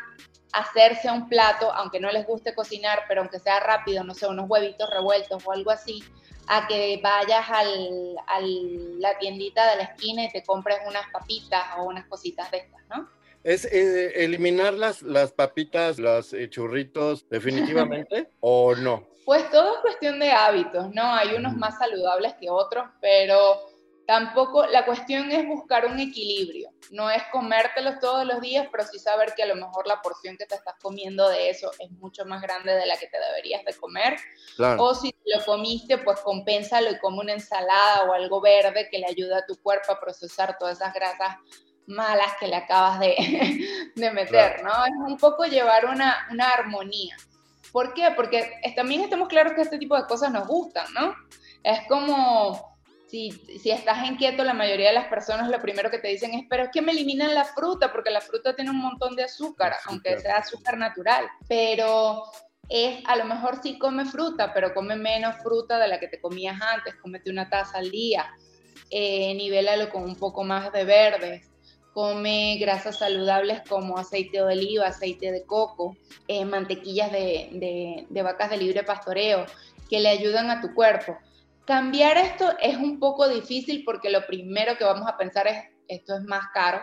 hacerse 0.52 1.10
un 1.10 1.28
plato, 1.28 1.72
aunque 1.72 2.00
no 2.00 2.10
les 2.10 2.26
guste 2.26 2.54
cocinar, 2.54 3.00
pero 3.08 3.22
aunque 3.22 3.38
sea 3.38 3.60
rápido, 3.60 4.04
no 4.04 4.14
sé, 4.14 4.26
unos 4.26 4.48
huevitos 4.48 4.88
revueltos 4.90 5.42
o 5.46 5.52
algo 5.52 5.70
así, 5.70 6.02
a 6.46 6.66
que 6.66 7.00
vayas 7.02 7.46
a 7.48 7.62
la 7.64 9.18
tiendita 9.18 9.70
de 9.70 9.76
la 9.76 9.82
esquina 9.84 10.24
y 10.24 10.30
te 10.30 10.42
compres 10.42 10.78
unas 10.86 11.06
papitas 11.12 11.62
o 11.78 11.84
unas 11.84 12.06
cositas 12.06 12.50
de 12.50 12.58
estas, 12.58 12.80
¿no? 12.88 13.08
¿Es 13.48 13.64
eh, 13.64 14.24
eliminar 14.24 14.74
las, 14.74 15.00
las 15.00 15.32
papitas, 15.32 15.98
los 15.98 16.34
eh, 16.34 16.50
churritos 16.50 17.26
definitivamente 17.30 18.28
o 18.40 18.74
no? 18.74 19.08
Pues 19.24 19.50
todo 19.50 19.76
es 19.76 19.80
cuestión 19.80 20.18
de 20.18 20.30
hábitos, 20.30 20.90
¿no? 20.92 21.14
Hay 21.14 21.34
unos 21.34 21.56
más 21.56 21.78
saludables 21.78 22.34
que 22.38 22.50
otros, 22.50 22.84
pero 23.00 23.58
tampoco, 24.06 24.66
la 24.66 24.84
cuestión 24.84 25.32
es 25.32 25.48
buscar 25.48 25.86
un 25.86 25.98
equilibrio. 25.98 26.68
No 26.90 27.10
es 27.10 27.22
comértelos 27.32 27.98
todos 28.00 28.26
los 28.26 28.38
días, 28.42 28.68
pero 28.70 28.84
sí 28.84 28.98
saber 28.98 29.32
que 29.34 29.44
a 29.44 29.46
lo 29.46 29.56
mejor 29.56 29.86
la 29.86 30.02
porción 30.02 30.36
que 30.36 30.44
te 30.44 30.56
estás 30.56 30.74
comiendo 30.82 31.26
de 31.30 31.48
eso 31.48 31.70
es 31.78 31.90
mucho 31.92 32.26
más 32.26 32.42
grande 32.42 32.74
de 32.74 32.84
la 32.84 32.98
que 32.98 33.06
te 33.06 33.18
deberías 33.18 33.64
de 33.64 33.72
comer. 33.72 34.18
O 34.78 34.94
si 34.94 35.14
lo 35.24 35.42
comiste, 35.46 35.96
pues 35.96 36.20
compénsalo 36.20 36.90
y 36.90 36.98
come 36.98 37.20
una 37.20 37.32
ensalada 37.32 38.04
o 38.04 38.12
algo 38.12 38.42
verde 38.42 38.90
que 38.90 38.98
le 38.98 39.06
ayude 39.06 39.34
a 39.34 39.46
tu 39.46 39.56
cuerpo 39.62 39.90
a 39.90 40.00
procesar 40.00 40.58
todas 40.58 40.76
esas 40.76 40.92
grasas 40.92 41.38
malas 41.88 42.34
que 42.38 42.46
le 42.46 42.56
acabas 42.56 43.00
de, 43.00 43.14
de 43.96 44.10
meter, 44.12 44.62
¿no? 44.62 44.70
Es 44.84 44.92
un 45.06 45.16
poco 45.16 45.44
llevar 45.44 45.86
una, 45.86 46.28
una 46.30 46.50
armonía. 46.50 47.16
¿Por 47.72 47.94
qué? 47.94 48.08
Porque 48.14 48.50
también 48.76 49.02
estamos 49.02 49.28
claros 49.28 49.54
que 49.54 49.62
este 49.62 49.78
tipo 49.78 49.96
de 49.96 50.06
cosas 50.06 50.30
nos 50.30 50.46
gustan, 50.46 50.86
¿no? 50.94 51.14
Es 51.62 51.80
como 51.88 52.78
si, 53.08 53.30
si, 53.30 53.70
estás 53.70 54.06
inquieto, 54.06 54.44
la 54.44 54.54
mayoría 54.54 54.88
de 54.88 54.94
las 54.94 55.08
personas 55.08 55.50
lo 55.50 55.60
primero 55.60 55.90
que 55.90 55.98
te 55.98 56.08
dicen 56.08 56.34
es, 56.34 56.44
pero 56.48 56.64
es 56.64 56.70
que 56.70 56.82
me 56.82 56.92
eliminan 56.92 57.34
la 57.34 57.44
fruta, 57.44 57.90
porque 57.90 58.10
la 58.10 58.20
fruta 58.20 58.54
tiene 58.54 58.70
un 58.70 58.78
montón 58.78 59.16
de 59.16 59.24
azúcar, 59.24 59.74
aunque 59.86 60.18
sea 60.20 60.38
azúcar 60.38 60.76
natural. 60.78 61.26
Pero 61.48 62.22
es, 62.68 63.02
a 63.06 63.16
lo 63.16 63.24
mejor 63.24 63.60
sí 63.62 63.78
come 63.78 64.04
fruta, 64.04 64.52
pero 64.52 64.74
come 64.74 64.96
menos 64.96 65.36
fruta 65.42 65.78
de 65.78 65.88
la 65.88 65.98
que 65.98 66.08
te 66.08 66.20
comías 66.20 66.60
antes, 66.60 66.94
cómete 66.96 67.30
una 67.30 67.48
taza 67.48 67.78
al 67.78 67.90
día, 67.90 68.30
eh, 68.90 69.34
nivélalo 69.34 69.90
con 69.90 70.04
un 70.04 70.16
poco 70.16 70.44
más 70.44 70.72
de 70.72 70.84
verdes 70.84 71.50
come 71.98 72.58
grasas 72.60 72.98
saludables 72.98 73.60
como 73.68 73.98
aceite 73.98 74.36
de 74.36 74.44
oliva, 74.44 74.86
aceite 74.86 75.32
de 75.32 75.44
coco, 75.44 75.96
eh, 76.28 76.44
mantequillas 76.44 77.10
de, 77.10 78.06
de, 78.08 78.22
vacas 78.22 78.50
de 78.50 78.56
libre 78.56 78.84
pastoreo, 78.84 79.46
que 79.90 79.98
le 79.98 80.08
ayudan 80.08 80.48
a 80.48 80.60
tu 80.60 80.74
cuerpo. 80.74 81.18
Cambiar 81.66 82.16
esto 82.16 82.56
es 82.60 82.76
un 82.76 83.00
poco 83.00 83.28
difícil 83.28 83.82
porque 83.84 84.10
lo 84.10 84.24
primero 84.28 84.78
que 84.78 84.84
vamos 84.84 85.08
a 85.08 85.16
pensar 85.16 85.48
es, 85.48 85.64
esto 85.88 86.14
es 86.16 86.22
más 86.22 86.44
caro. 86.54 86.82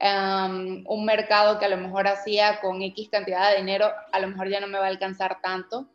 un 0.00 1.04
mercado 1.04 1.58
que 1.58 1.66
a 1.66 1.68
lo 1.68 1.76
mejor 1.76 2.08
hacía 2.08 2.58
con 2.62 2.80
X 2.80 3.10
cantidad 3.10 3.50
de 3.50 3.58
dinero, 3.58 3.92
a 4.12 4.18
lo 4.18 4.28
mejor 4.28 4.48
ya 4.48 4.60
no 4.60 4.66
me 4.66 4.78
va 4.78 4.86
a 4.86 4.88
alcanzar 4.88 5.42
tanto, 5.42 5.90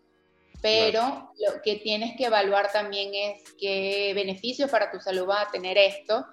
pero 0.62 1.31
lo 1.39 1.59
que 1.63 1.77
tienes 1.77 2.15
que 2.15 2.25
evaluar 2.25 2.71
también 2.71 3.15
es 3.15 3.55
qué 3.57 4.12
beneficios 4.13 4.69
para 4.69 4.91
tu 4.91 5.00
salud 5.00 5.27
va 5.27 5.41
a 5.41 5.50
tener 5.50 5.79
esto 5.79 6.24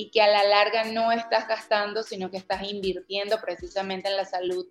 y 0.00 0.10
que 0.10 0.22
a 0.22 0.28
la 0.28 0.44
larga 0.44 0.84
no 0.84 1.12
estás 1.12 1.46
gastando, 1.46 2.02
sino 2.02 2.30
que 2.30 2.38
estás 2.38 2.62
invirtiendo 2.62 3.38
precisamente 3.38 4.08
en 4.08 4.16
la 4.16 4.24
salud, 4.24 4.66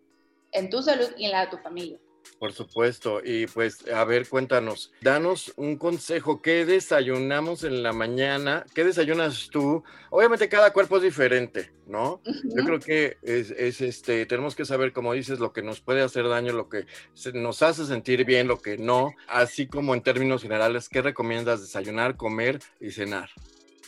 en 0.51 0.71
tu 0.71 0.81
salud 0.81 1.07
y 1.17 1.25
en 1.25 1.31
la 1.31 1.41
de 1.41 1.51
tu 1.51 1.57
familia. 1.57 1.99
Por 2.39 2.51
supuesto, 2.51 3.21
y 3.23 3.45
pues 3.45 3.87
a 3.89 4.03
ver, 4.05 4.27
cuéntanos, 4.27 4.91
danos 5.01 5.53
un 5.55 5.77
consejo, 5.77 6.41
¿qué 6.41 6.65
desayunamos 6.65 7.63
en 7.63 7.83
la 7.83 7.93
mañana? 7.93 8.65
¿Qué 8.73 8.83
desayunas 8.83 9.49
tú? 9.51 9.83
Obviamente 10.09 10.49
cada 10.49 10.73
cuerpo 10.73 10.97
es 10.97 11.03
diferente, 11.03 11.71
¿no? 11.85 12.21
Yo 12.25 12.63
creo 12.65 12.79
que 12.79 13.17
es, 13.21 13.51
es, 13.51 13.81
este, 13.81 14.25
tenemos 14.25 14.55
que 14.55 14.65
saber, 14.65 14.93
como 14.93 15.13
dices, 15.13 15.39
lo 15.39 15.53
que 15.53 15.61
nos 15.61 15.79
puede 15.79 16.01
hacer 16.01 16.27
daño, 16.27 16.53
lo 16.53 16.69
que 16.69 16.87
nos 17.33 17.61
hace 17.61 17.85
sentir 17.85 18.25
bien, 18.25 18.47
lo 18.47 18.59
que 18.61 18.79
no, 18.79 19.13
así 19.27 19.67
como 19.67 19.93
en 19.93 20.01
términos 20.01 20.41
generales, 20.41 20.89
¿qué 20.89 21.03
recomiendas 21.03 21.61
desayunar, 21.61 22.17
comer 22.17 22.59
y 22.79 22.89
cenar? 22.89 23.29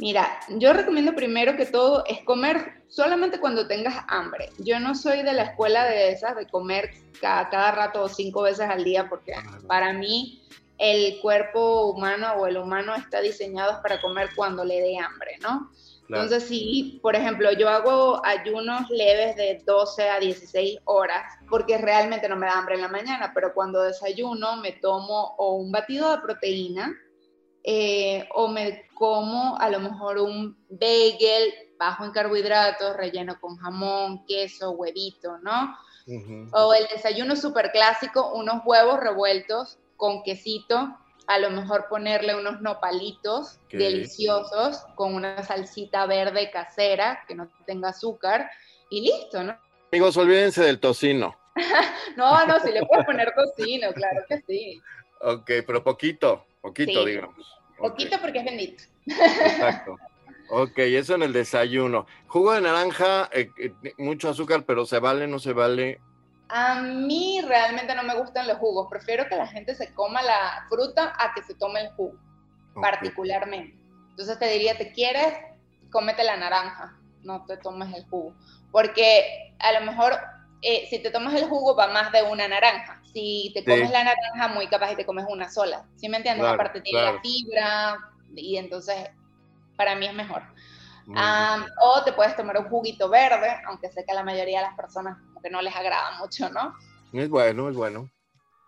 Mira, 0.01 0.39
yo 0.49 0.73
recomiendo 0.73 1.13
primero 1.13 1.55
que 1.55 1.67
todo 1.67 2.03
es 2.07 2.23
comer 2.23 2.83
solamente 2.87 3.39
cuando 3.39 3.67
tengas 3.67 4.03
hambre. 4.07 4.49
Yo 4.57 4.79
no 4.79 4.95
soy 4.95 5.21
de 5.21 5.31
la 5.31 5.43
escuela 5.43 5.85
de 5.85 6.11
esas 6.11 6.35
de 6.35 6.47
comer 6.47 6.89
cada, 7.21 7.49
cada 7.49 7.71
rato 7.71 8.01
o 8.01 8.09
cinco 8.09 8.41
veces 8.41 8.67
al 8.67 8.83
día 8.83 9.07
porque 9.07 9.33
para 9.67 9.93
mí 9.93 10.41
el 10.79 11.19
cuerpo 11.21 11.91
humano 11.91 12.33
o 12.39 12.47
el 12.47 12.57
humano 12.57 12.95
está 12.95 13.21
diseñado 13.21 13.79
para 13.83 14.01
comer 14.01 14.29
cuando 14.35 14.65
le 14.65 14.81
dé 14.81 14.97
hambre, 14.97 15.37
¿no? 15.39 15.69
Entonces, 16.09 16.43
si, 16.45 16.99
por 17.03 17.15
ejemplo, 17.15 17.53
yo 17.53 17.69
hago 17.69 18.25
ayunos 18.25 18.89
leves 18.89 19.35
de 19.35 19.61
12 19.65 20.09
a 20.09 20.19
16 20.19 20.79
horas, 20.85 21.23
porque 21.47 21.77
realmente 21.77 22.27
no 22.27 22.35
me 22.35 22.47
da 22.47 22.57
hambre 22.57 22.75
en 22.75 22.81
la 22.81 22.89
mañana, 22.89 23.31
pero 23.33 23.53
cuando 23.53 23.83
desayuno 23.83 24.57
me 24.57 24.73
tomo 24.73 25.35
o 25.37 25.55
un 25.55 25.71
batido 25.71 26.11
de 26.11 26.21
proteína, 26.21 26.93
eh, 27.63 28.27
o 28.33 28.47
me 28.47 28.89
como 28.93 29.57
a 29.57 29.69
lo 29.69 29.79
mejor 29.79 30.19
un 30.19 30.57
bagel 30.69 31.53
bajo 31.77 32.05
en 32.05 32.11
carbohidratos, 32.11 32.95
relleno 32.95 33.39
con 33.39 33.57
jamón, 33.57 34.25
queso, 34.25 34.71
huevito, 34.71 35.37
¿no? 35.39 35.75
O 36.53 36.73
el 36.73 36.87
desayuno 36.87 37.35
súper 37.35 37.71
clásico, 37.71 38.33
unos 38.33 38.61
huevos 38.65 38.99
revueltos 38.99 39.77
con 39.95 40.23
quesito 40.23 40.97
a 41.27 41.39
lo 41.39 41.49
mejor 41.49 41.87
ponerle 41.87 42.35
unos 42.35 42.61
nopalitos 42.61 43.59
deliciosos 43.71 44.83
con 44.95 45.13
una 45.13 45.43
salsita 45.43 46.05
verde 46.05 46.51
casera 46.51 47.23
que 47.27 47.35
no 47.35 47.49
tenga 47.65 47.89
azúcar 47.89 48.49
y 48.89 49.01
listo, 49.01 49.43
¿no? 49.43 49.57
Amigos, 49.91 50.17
olvídense 50.17 50.63
del 50.63 50.79
tocino. 50.79 51.37
no, 52.17 52.45
no, 52.45 52.59
si 52.59 52.71
le 52.71 52.85
puedes 52.85 53.05
poner 53.05 53.33
tocino, 53.33 53.93
claro 53.93 54.23
que 54.27 54.41
sí. 54.47 54.81
Ok, 55.21 55.51
pero 55.65 55.83
poquito, 55.83 56.45
poquito, 56.61 57.05
digamos. 57.05 57.59
Poquito 57.77 58.17
porque 58.21 58.39
es 58.39 58.45
bendito. 58.45 58.83
Exacto. 59.05 59.97
Ok, 60.53 60.79
eso 60.79 61.15
en 61.15 61.23
el 61.23 61.31
desayuno. 61.31 62.05
Jugo 62.27 62.51
de 62.51 62.59
naranja, 62.59 63.29
eh, 63.31 63.49
eh, 63.57 63.93
mucho 63.97 64.29
azúcar, 64.29 64.65
pero 64.65 64.85
¿se 64.85 64.99
vale, 64.99 65.25
no 65.25 65.39
se 65.39 65.53
vale? 65.53 66.01
A 66.49 66.81
mí 66.81 67.39
realmente 67.47 67.95
no 67.95 68.03
me 68.03 68.17
gustan 68.17 68.49
los 68.49 68.57
jugos. 68.57 68.87
Prefiero 68.89 69.25
que 69.29 69.37
la 69.37 69.47
gente 69.47 69.73
se 69.75 69.93
coma 69.93 70.21
la 70.21 70.65
fruta 70.67 71.13
a 71.17 71.33
que 71.33 71.41
se 71.43 71.55
tome 71.55 71.79
el 71.79 71.91
jugo, 71.93 72.17
particularmente. 72.73 73.79
Entonces 74.09 74.37
te 74.39 74.49
diría, 74.49 74.77
¿te 74.77 74.91
quieres? 74.91 75.33
Cómete 75.89 76.25
la 76.25 76.35
naranja, 76.35 76.97
no 77.23 77.45
te 77.45 77.55
tomes 77.55 77.95
el 77.95 78.03
jugo. 78.09 78.35
Porque 78.73 79.55
a 79.59 79.79
lo 79.79 79.85
mejor 79.85 80.19
eh, 80.61 80.87
si 80.89 80.99
te 80.99 81.09
tomas 81.09 81.33
el 81.33 81.47
jugo 81.47 81.75
va 81.75 81.87
más 81.87 82.11
de 82.11 82.23
una 82.23 82.47
naranja. 82.47 83.01
Si 83.13 83.51
te 83.53 83.63
comes 83.65 83.89
la 83.91 84.03
naranja, 84.03 84.47
muy 84.53 84.67
capaz 84.67 84.91
y 84.91 84.95
te 84.95 85.05
comes 85.05 85.25
una 85.27 85.49
sola. 85.49 85.85
¿Sí 85.95 86.07
me 86.07 86.17
entiendes? 86.17 86.45
Aparte 86.47 86.81
tiene 86.81 87.01
la 87.01 87.21
fibra 87.21 87.99
y 88.35 88.57
entonces 88.57 89.09
para 89.75 89.95
mí 89.95 90.05
es 90.05 90.13
mejor. 90.13 90.43
o 91.81 92.03
te 92.03 92.13
puedes 92.13 92.35
tomar 92.35 92.57
un 92.57 92.69
juguito 92.69 93.09
verde, 93.09 93.59
aunque 93.67 93.89
sé 93.91 94.05
que 94.05 94.11
a 94.11 94.15
la 94.15 94.23
mayoría 94.23 94.59
de 94.59 94.67
las 94.67 94.75
personas 94.75 95.17
como 95.25 95.41
que 95.41 95.49
no 95.49 95.61
les 95.61 95.75
agrada 95.75 96.19
mucho, 96.19 96.49
¿no? 96.49 96.75
Es 97.13 97.29
bueno, 97.29 97.69
es 97.69 97.75
bueno. 97.75 98.09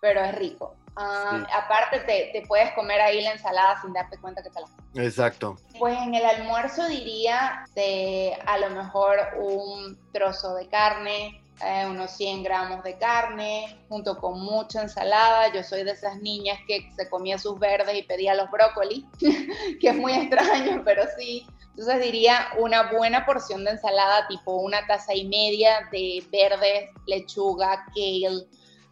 Pero 0.01 0.21
es 0.21 0.35
rico. 0.35 0.75
Aparte 0.95 1.99
te, 2.01 2.29
te, 2.33 2.45
puedes 2.47 2.71
comer 2.73 3.01
ahí 3.01 3.21
la 3.21 3.31
ensalada 3.31 3.81
sin 3.81 3.93
darte 3.93 4.17
cuenta 4.17 4.43
que 4.43 4.49
te 4.49 4.59
la... 4.59 5.03
Exacto. 5.03 5.57
Pues 5.79 5.97
en 5.97 6.13
el 6.13 6.23
almuerzo 6.23 6.87
diría 6.87 7.65
de 7.73 8.37
a 8.45 8.57
lo 8.59 8.69
mejor 8.71 9.17
un 9.39 9.97
trozo 10.11 10.53
de 10.55 10.67
carne, 10.67 11.42
eh, 11.61 11.85
unos 11.89 12.11
100 12.11 12.43
gramos 12.43 12.83
de 12.83 12.97
carne, 12.97 13.85
junto 13.89 14.17
con 14.17 14.39
mucha 14.39 14.81
ensalada. 14.81 15.53
Yo 15.53 15.63
soy 15.63 15.83
de 15.83 15.91
esas 15.91 16.21
niñas 16.21 16.57
que 16.67 16.91
se 16.95 17.09
comía 17.09 17.37
sus 17.37 17.59
verdes 17.59 17.97
y 17.97 18.03
pedía 18.03 18.33
los 18.35 18.49
brócolis, 18.49 19.05
que 19.79 19.89
es 19.89 19.95
muy 19.95 20.13
extraño, 20.13 20.81
pero 20.83 21.03
sí. 21.17 21.45
Entonces 21.69 22.01
diría 22.03 22.49
una 22.59 22.91
buena 22.91 23.25
porción 23.25 23.65
de 23.65 23.71
ensalada, 23.71 24.27
tipo 24.27 24.55
una 24.57 24.85
taza 24.85 25.15
y 25.15 25.25
media 25.25 25.89
de 25.91 26.23
verdes, 26.31 26.89
lechuga, 27.07 27.85
kale, 27.95 28.47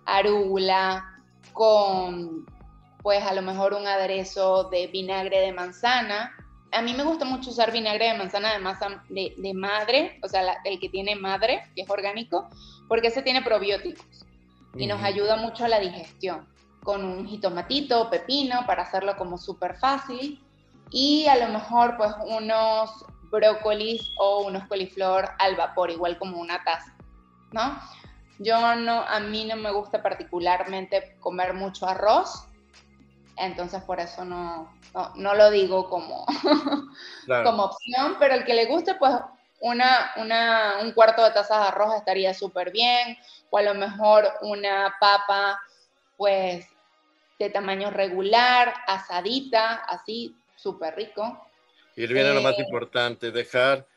arugula, 0.05 1.05
con 1.53 2.45
pues 3.03 3.23
a 3.23 3.33
lo 3.33 3.41
mejor 3.41 3.73
un 3.73 3.87
aderezo 3.87 4.65
de 4.65 4.87
vinagre 4.87 5.39
de 5.39 5.53
manzana, 5.53 6.35
a 6.71 6.81
mí 6.81 6.93
me 6.93 7.03
gusta 7.03 7.25
mucho 7.25 7.49
usar 7.49 7.71
vinagre 7.71 8.07
de 8.07 8.17
manzana 8.17 8.53
de 8.53 8.59
masa 8.59 9.03
de, 9.09 9.53
madre, 9.53 10.19
o 10.23 10.27
sea, 10.27 10.57
el 10.63 10.79
que 10.79 10.89
tiene 10.89 11.15
madre, 11.15 11.63
que 11.75 11.81
es 11.81 11.89
orgánico, 11.89 12.49
porque 12.87 13.07
ese 13.07 13.21
tiene 13.21 13.41
probióticos 13.41 14.25
y 14.75 14.87
nos 14.87 15.03
ayuda 15.03 15.35
mucho 15.35 15.65
a 15.65 15.67
la 15.67 15.79
digestión. 15.79 16.47
Con 16.83 17.03
un 17.03 17.27
jitomatito, 17.27 18.09
pepino, 18.09 18.65
para 18.65 18.83
hacerlo 18.83 19.15
como 19.17 19.37
súper 19.37 19.77
fácil. 19.77 20.43
Y 20.89 21.27
a 21.27 21.35
lo 21.35 21.53
mejor, 21.53 21.95
pues, 21.97 22.11
unos 22.25 22.89
brócolis 23.29 24.01
o 24.17 24.45
unos 24.45 24.67
coliflor 24.67 25.29
al 25.39 25.55
vapor, 25.55 25.91
igual 25.91 26.17
como 26.17 26.39
una 26.39 26.63
taza, 26.63 26.95
¿no? 27.51 27.79
Yo 28.39 28.75
no, 28.75 29.01
a 29.01 29.19
mí 29.19 29.45
no 29.45 29.55
me 29.55 29.71
gusta 29.71 30.01
particularmente 30.01 31.15
comer 31.19 31.53
mucho 31.53 31.87
arroz, 31.87 32.45
entonces 33.45 33.81
por 33.83 33.99
eso 33.99 34.23
no, 34.25 34.71
no, 35.15 35.35
lo 35.35 35.49
digo 35.51 35.89
como, 35.89 36.25
como 37.43 37.63
opción, 37.63 38.17
pero 38.19 38.35
el 38.35 38.45
que 38.45 38.53
le 38.53 38.65
guste, 38.65 38.95
pues 38.95 39.13
una, 39.59 40.11
una, 40.17 40.79
un 40.81 40.91
cuarto 40.91 41.23
de 41.23 41.31
taza 41.31 41.59
de 41.59 41.67
arroz 41.67 41.95
estaría 41.95 42.33
súper 42.33 42.71
bien, 42.71 43.17
o 43.49 43.57
a 43.57 43.61
lo 43.61 43.73
mejor 43.73 44.27
una 44.41 44.95
papa, 44.99 45.59
pues 46.17 46.65
de 47.39 47.49
tamaño 47.49 47.89
regular, 47.89 48.73
asadita, 48.87 49.75
así, 49.75 50.35
súper 50.55 50.95
rico. 50.95 51.47
Y 51.95 52.07
viene 52.07 52.33
lo 52.33 52.41
más 52.41 52.57
eh, 52.57 52.63
importante, 52.63 53.31
dejar 53.31 53.87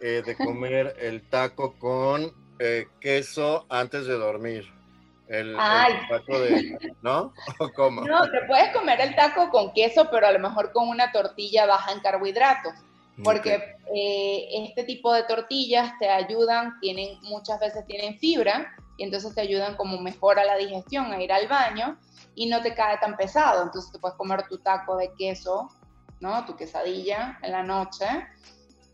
eh, 0.00 0.22
de 0.24 0.36
comer 0.36 0.96
el 1.00 1.28
taco 1.28 1.78
con 1.78 2.32
eh, 2.58 2.86
queso 3.00 3.66
antes 3.68 4.06
de 4.06 4.14
dormir. 4.14 4.81
El, 5.32 5.56
taco 5.56 6.40
de, 6.40 6.78
¿no? 7.00 7.32
cómo? 7.74 8.02
No, 8.02 8.30
te 8.30 8.42
puedes 8.46 8.70
comer 8.76 9.00
el 9.00 9.16
taco 9.16 9.48
con 9.48 9.72
queso, 9.72 10.10
pero 10.10 10.26
a 10.26 10.32
lo 10.32 10.38
mejor 10.38 10.72
con 10.72 10.90
una 10.90 11.10
tortilla 11.10 11.64
baja 11.64 11.90
en 11.92 12.00
carbohidratos, 12.00 12.74
porque 13.24 13.76
eh, 13.94 14.46
este 14.68 14.84
tipo 14.84 15.10
de 15.14 15.22
tortillas 15.22 15.98
te 15.98 16.10
ayudan, 16.10 16.78
tienen 16.80 17.18
muchas 17.22 17.58
veces 17.60 17.86
tienen 17.86 18.18
fibra 18.18 18.76
y 18.98 19.04
entonces 19.04 19.34
te 19.34 19.40
ayudan 19.40 19.74
como 19.76 19.98
mejor 20.02 20.38
a 20.38 20.44
la 20.44 20.56
digestión, 20.56 21.10
a 21.10 21.22
ir 21.22 21.32
al 21.32 21.48
baño 21.48 21.98
y 22.34 22.46
no 22.46 22.60
te 22.60 22.74
cae 22.74 22.98
tan 22.98 23.16
pesado, 23.16 23.62
entonces 23.62 23.90
te 23.90 23.98
puedes 23.98 24.18
comer 24.18 24.46
tu 24.48 24.58
taco 24.58 24.98
de 24.98 25.12
queso, 25.16 25.70
¿no? 26.20 26.44
Tu 26.44 26.54
quesadilla 26.56 27.38
en 27.40 27.52
la 27.52 27.62
noche, 27.62 28.04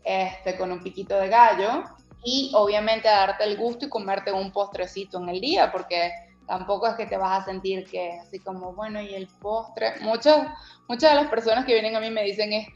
este, 0.05 0.55
con 0.55 0.71
un 0.71 0.81
piquito 0.81 1.19
de 1.19 1.27
gallo 1.27 1.83
y 2.23 2.51
obviamente 2.55 3.09
darte 3.09 3.43
el 3.43 3.57
gusto 3.57 3.87
y 3.87 3.89
comerte 3.89 4.31
un 4.31 4.53
postrecito 4.53 5.21
en 5.21 5.27
el 5.27 5.41
día, 5.41 5.69
porque 5.69 6.28
tampoco 6.49 6.87
es 6.87 6.95
que 6.95 7.05
te 7.05 7.15
vas 7.15 7.41
a 7.41 7.45
sentir 7.45 7.85
que 7.85 8.13
así 8.19 8.39
como, 8.39 8.73
bueno, 8.73 8.99
y 8.99 9.13
el 9.13 9.27
postre. 9.27 9.93
Muchas, 10.01 10.49
muchas 10.87 11.11
de 11.11 11.21
las 11.21 11.29
personas 11.29 11.63
que 11.63 11.73
vienen 11.73 11.95
a 11.95 11.99
mí 11.99 12.09
me 12.09 12.23
dicen 12.23 12.51
es, 12.51 12.67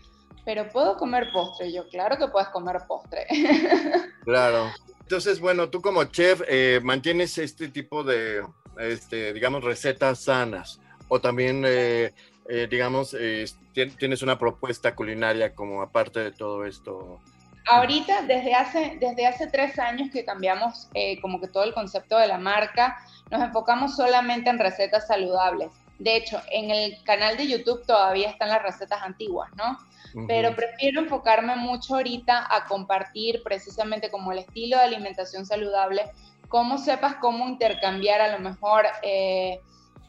pero 0.46 0.70
¿puedo 0.70 0.96
comer 0.96 1.30
postre? 1.34 1.74
yo, 1.74 1.90
claro 1.90 2.18
que 2.18 2.28
puedes 2.28 2.50
comer 2.50 2.78
postre. 2.88 3.26
Claro. 4.24 4.72
Entonces, 5.02 5.42
bueno, 5.42 5.70
tú 5.70 5.82
como 5.82 6.06
chef 6.06 6.44
eh, 6.48 6.80
mantienes 6.82 7.38
este 7.38 7.68
tipo 7.68 8.06
de, 8.06 8.42
este, 8.80 9.34
digamos, 9.34 9.62
recetas 9.62 10.20
sanas 10.20 10.80
o 11.10 11.20
también, 11.20 11.64
eh, 11.68 12.14
eh, 12.48 12.68
digamos, 12.72 13.14
tienes 13.74 14.22
una 14.22 14.40
propuesta 14.40 14.96
culinaria 14.96 15.54
como 15.54 15.82
aparte 15.82 16.22
de 16.22 16.32
todo 16.32 16.66
esto 16.66 17.20
Ahorita, 17.66 18.24
desde 18.24 18.54
hace, 18.54 18.98
desde 19.00 19.26
hace 19.26 19.48
tres 19.48 19.80
años 19.80 20.10
que 20.12 20.26
cambiamos 20.26 20.90
eh, 20.94 21.22
como 21.22 21.40
que 21.40 21.48
todo 21.48 21.64
el 21.64 21.74
concepto 21.74 22.18
de 22.18 22.28
la 22.28 22.38
marca, 22.38 22.98
nos 23.32 23.42
enfocamos 23.42 23.96
solamente 23.96 24.50
en 24.50 24.60
recetas 24.60 25.08
saludables. 25.08 25.72
De 26.00 26.18
hecho, 26.18 26.42
en 26.52 26.72
el 26.72 27.04
canal 27.04 27.38
de 27.38 27.48
YouTube 27.48 27.86
todavía 27.86 28.30
están 28.30 28.50
las 28.50 28.62
recetas 28.62 29.02
antiguas, 29.02 29.50
¿no? 29.56 29.78
Pero 30.28 30.56
prefiero 30.56 31.02
enfocarme 31.02 31.56
mucho 31.56 31.96
ahorita 31.96 32.48
a 32.56 32.66
compartir 32.66 33.42
precisamente 33.44 34.12
como 34.12 34.32
el 34.32 34.40
estilo 34.40 34.78
de 34.78 34.84
alimentación 34.84 35.44
saludable, 35.44 36.04
cómo 36.50 36.78
sepas 36.78 37.16
cómo 37.16 37.48
intercambiar 37.48 38.22
a 38.22 38.32
lo 38.32 38.40
mejor, 38.40 38.86
eh, 39.02 39.60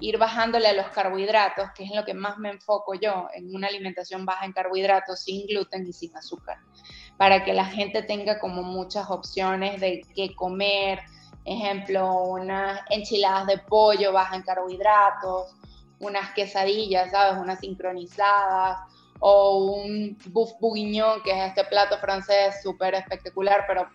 ir 0.01 0.19
bajándole 0.19 0.69
a 0.69 0.75
los 0.75 0.89
carbohidratos, 0.89 1.71
que 1.75 1.85
es 1.85 1.91
en 1.91 1.97
lo 1.97 2.05
que 2.05 2.13
más 2.13 2.37
me 2.37 2.51
enfoco 2.51 2.93
yo, 2.95 3.29
en 3.33 3.55
una 3.55 3.69
alimentación 3.69 4.27
baja 4.27 4.45
en 4.45 4.53
carbohidratos, 4.53 5.21
sin 5.21 5.47
gluten 5.47 5.87
y 5.87 5.93
sin 5.95 6.15
azúcar 6.15 6.59
para 7.17 7.45
que 7.45 7.53
la 7.53 7.65
gente 7.65 8.03
tenga 8.03 8.39
como 8.39 8.63
muchas 8.63 9.11
opciones 9.11 9.81
de 9.81 10.03
qué 10.15 10.35
comer. 10.35 11.01
Ejemplo, 11.45 12.23
unas 12.23 12.81
enchiladas 12.91 13.47
de 13.47 13.59
pollo 13.59 14.13
bajas 14.13 14.37
en 14.37 14.43
carbohidratos, 14.43 15.55
unas 16.01 16.31
quesadillas, 16.33 17.11
¿sabes? 17.11 17.39
Unas 17.41 17.61
sincronizadas, 17.61 18.79
o 19.21 19.59
un 19.59 20.19
bouffe 20.27 20.55
bourguignon, 20.61 21.23
que 21.23 21.31
es 21.31 21.49
este 21.49 21.65
plato 21.65 21.97
francés 21.99 22.63
súper 22.63 22.95
espectacular, 22.95 23.65
pero 23.67 23.89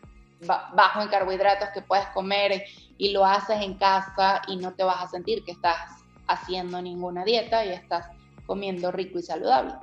bajo 0.73 1.01
en 1.01 1.09
carbohidratos 1.09 1.69
que 1.69 1.81
puedes 1.81 2.07
comer 2.07 2.63
y 2.97 3.11
lo 3.11 3.25
haces 3.25 3.61
en 3.61 3.75
casa 3.75 4.41
y 4.47 4.55
no 4.55 4.73
te 4.73 4.83
vas 4.83 5.03
a 5.03 5.07
sentir 5.07 5.43
que 5.43 5.51
estás 5.51 5.77
haciendo 6.27 6.81
ninguna 6.81 7.25
dieta 7.25 7.65
y 7.65 7.69
estás 7.69 8.07
comiendo 8.45 8.91
rico 8.91 9.19
y 9.19 9.23
saludable. 9.23 9.73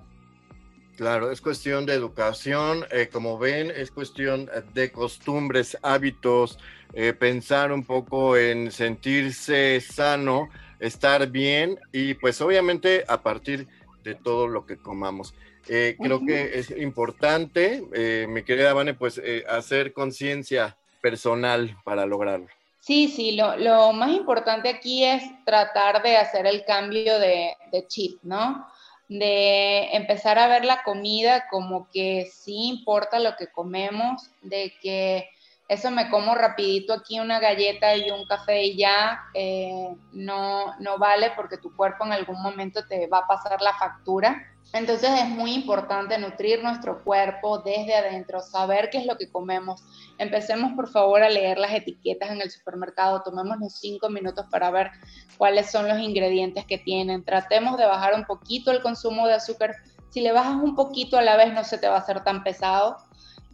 Claro, 0.96 1.30
es 1.30 1.42
cuestión 1.42 1.85
de 1.85 1.92
educación, 1.92 2.87
eh, 2.90 3.11
como 3.12 3.38
ven, 3.38 3.70
es 3.70 3.90
cuestión 3.90 4.50
de 4.72 4.90
costumbres, 4.90 5.76
hábitos, 5.82 6.59
eh, 6.94 7.12
pensar 7.12 7.70
un 7.70 7.85
poco 7.85 8.35
en 8.35 8.72
sentirse 8.72 9.82
sano, 9.82 10.48
estar 10.80 11.28
bien 11.28 11.78
y 11.92 12.14
pues 12.14 12.40
obviamente 12.40 13.04
a 13.09 13.20
partir 13.22 13.68
de 14.04 14.14
todo 14.14 14.48
lo 14.48 14.64
que 14.64 14.78
comamos. 14.78 15.35
Eh, 15.68 15.96
creo 16.00 16.24
que 16.24 16.59
es 16.59 16.70
importante, 16.70 17.82
mi 18.28 18.42
querida 18.42 18.72
Vane, 18.72 18.94
pues 18.94 19.20
hacer 19.48 19.92
conciencia 19.92 20.78
personal 21.02 21.76
para 21.85 22.06
lograrlo. 22.06 22.46
Sí, 22.80 23.09
sí, 23.09 23.37
lo, 23.37 23.92
más 23.92 24.12
importante 24.12 24.70
aquí 24.70 25.04
es 25.04 25.24
tratar 25.44 26.02
de 26.02 26.16
hacer 26.16 26.46
el 26.46 26.64
cambio 26.64 27.18
de, 27.18 27.54
de 27.70 27.87
chip, 27.87 28.18
¿no? 28.22 28.66
De 29.09 29.95
empezar 29.97 30.38
a 30.38 30.49
ver 30.49 30.64
la 30.64 30.83
comida 30.83 31.47
como 31.51 31.88
que 31.90 32.31
sí 32.33 32.69
importa 32.69 33.21
lo 33.21 33.37
que 33.37 33.47
comemos, 33.49 34.31
de 34.42 34.73
que 34.83 35.29
eso 35.69 35.90
me 35.90 36.11
como 36.11 36.35
rapidito 36.35 36.92
aquí 36.92 37.19
una 37.19 37.40
galleta 37.40 37.97
y 37.97 38.11
un 38.11 38.25
café 38.27 38.64
y 38.64 38.77
ya, 38.77 39.21
eh, 39.35 39.97
no, 40.12 40.77
no 40.79 40.99
vale 40.99 41.33
porque 41.35 41.59
tu 41.59 41.75
cuerpo 41.75 42.05
en 42.05 42.12
algún 42.12 42.40
momento 42.40 42.87
te 42.87 43.07
va 43.09 43.19
a 43.19 43.27
pasar 43.27 43.61
la 43.61 43.75
factura. 43.75 44.56
Entonces 44.72 45.11
es 45.18 45.29
muy 45.29 45.55
importante 45.55 46.18
nutrir 46.18 46.62
nuestro 46.62 47.02
cuerpo 47.02 47.59
desde 47.59 47.94
adentro, 47.94 48.40
saber 48.40 48.90
qué 48.90 48.98
es 48.98 49.07
lo 49.07 49.16
que 49.16 49.31
comemos. 49.31 49.83
Empecemos 50.18 50.72
por 50.74 50.88
favor 50.88 51.22
a 51.22 51.31
leer 51.31 51.59
las 51.59 51.72
etiquetas 51.72 52.31
en 52.31 52.42
el 52.42 52.50
supermercado, 52.50 53.22
tomémonos 53.22 53.74
cinco 53.74 54.11
minutos 54.11 54.46
para 54.50 54.70
ver 54.70 54.90
cuáles 55.38 55.70
son 55.70 55.88
los 55.88 55.98
ingredientes 55.98 56.66
que 56.66 56.79
tienen. 56.79 57.24
Tratemos 57.24 57.79
de 57.79 57.87
bajar 57.87 58.14
un 58.14 58.24
poquito 58.24 58.70
el 58.70 58.83
consumo 58.83 59.26
de 59.26 59.35
azúcar. 59.35 59.76
Si 60.11 60.20
le 60.20 60.33
bajas 60.33 60.57
un 60.57 60.74
poquito 60.74 61.16
a 61.16 61.22
la 61.22 61.37
vez 61.37 61.52
no 61.55 61.64
se 61.64 61.79
te 61.79 61.88
va 61.88 61.96
a 61.96 62.00
hacer 62.00 62.22
tan 62.22 62.42
pesado 62.44 62.98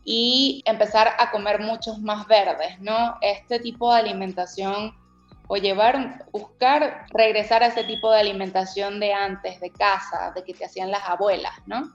y 0.05 0.63
empezar 0.67 1.11
a 1.19 1.31
comer 1.31 1.61
muchos 1.61 2.01
más 2.01 2.27
verdes, 2.27 2.81
¿no? 2.81 3.17
Este 3.21 3.61
tipo 3.61 3.93
de 3.93 4.01
alimentación 4.01 4.95
o 5.55 5.57
llevar, 5.59 6.25
buscar 6.33 7.05
regresar 7.13 7.63
a 7.63 7.67
ese 7.67 7.85
tipo 7.85 8.11
de 8.11 8.21
alimentación 8.21 8.99
de 8.99 9.13
antes, 9.13 9.61
de 9.61 9.71
casa, 9.71 10.33
de 10.35 10.43
que 10.45 10.55
te 10.55 10.65
hacían 10.65 10.91
las 10.91 11.07
abuelas, 11.07 11.53
¿no? 11.67 11.93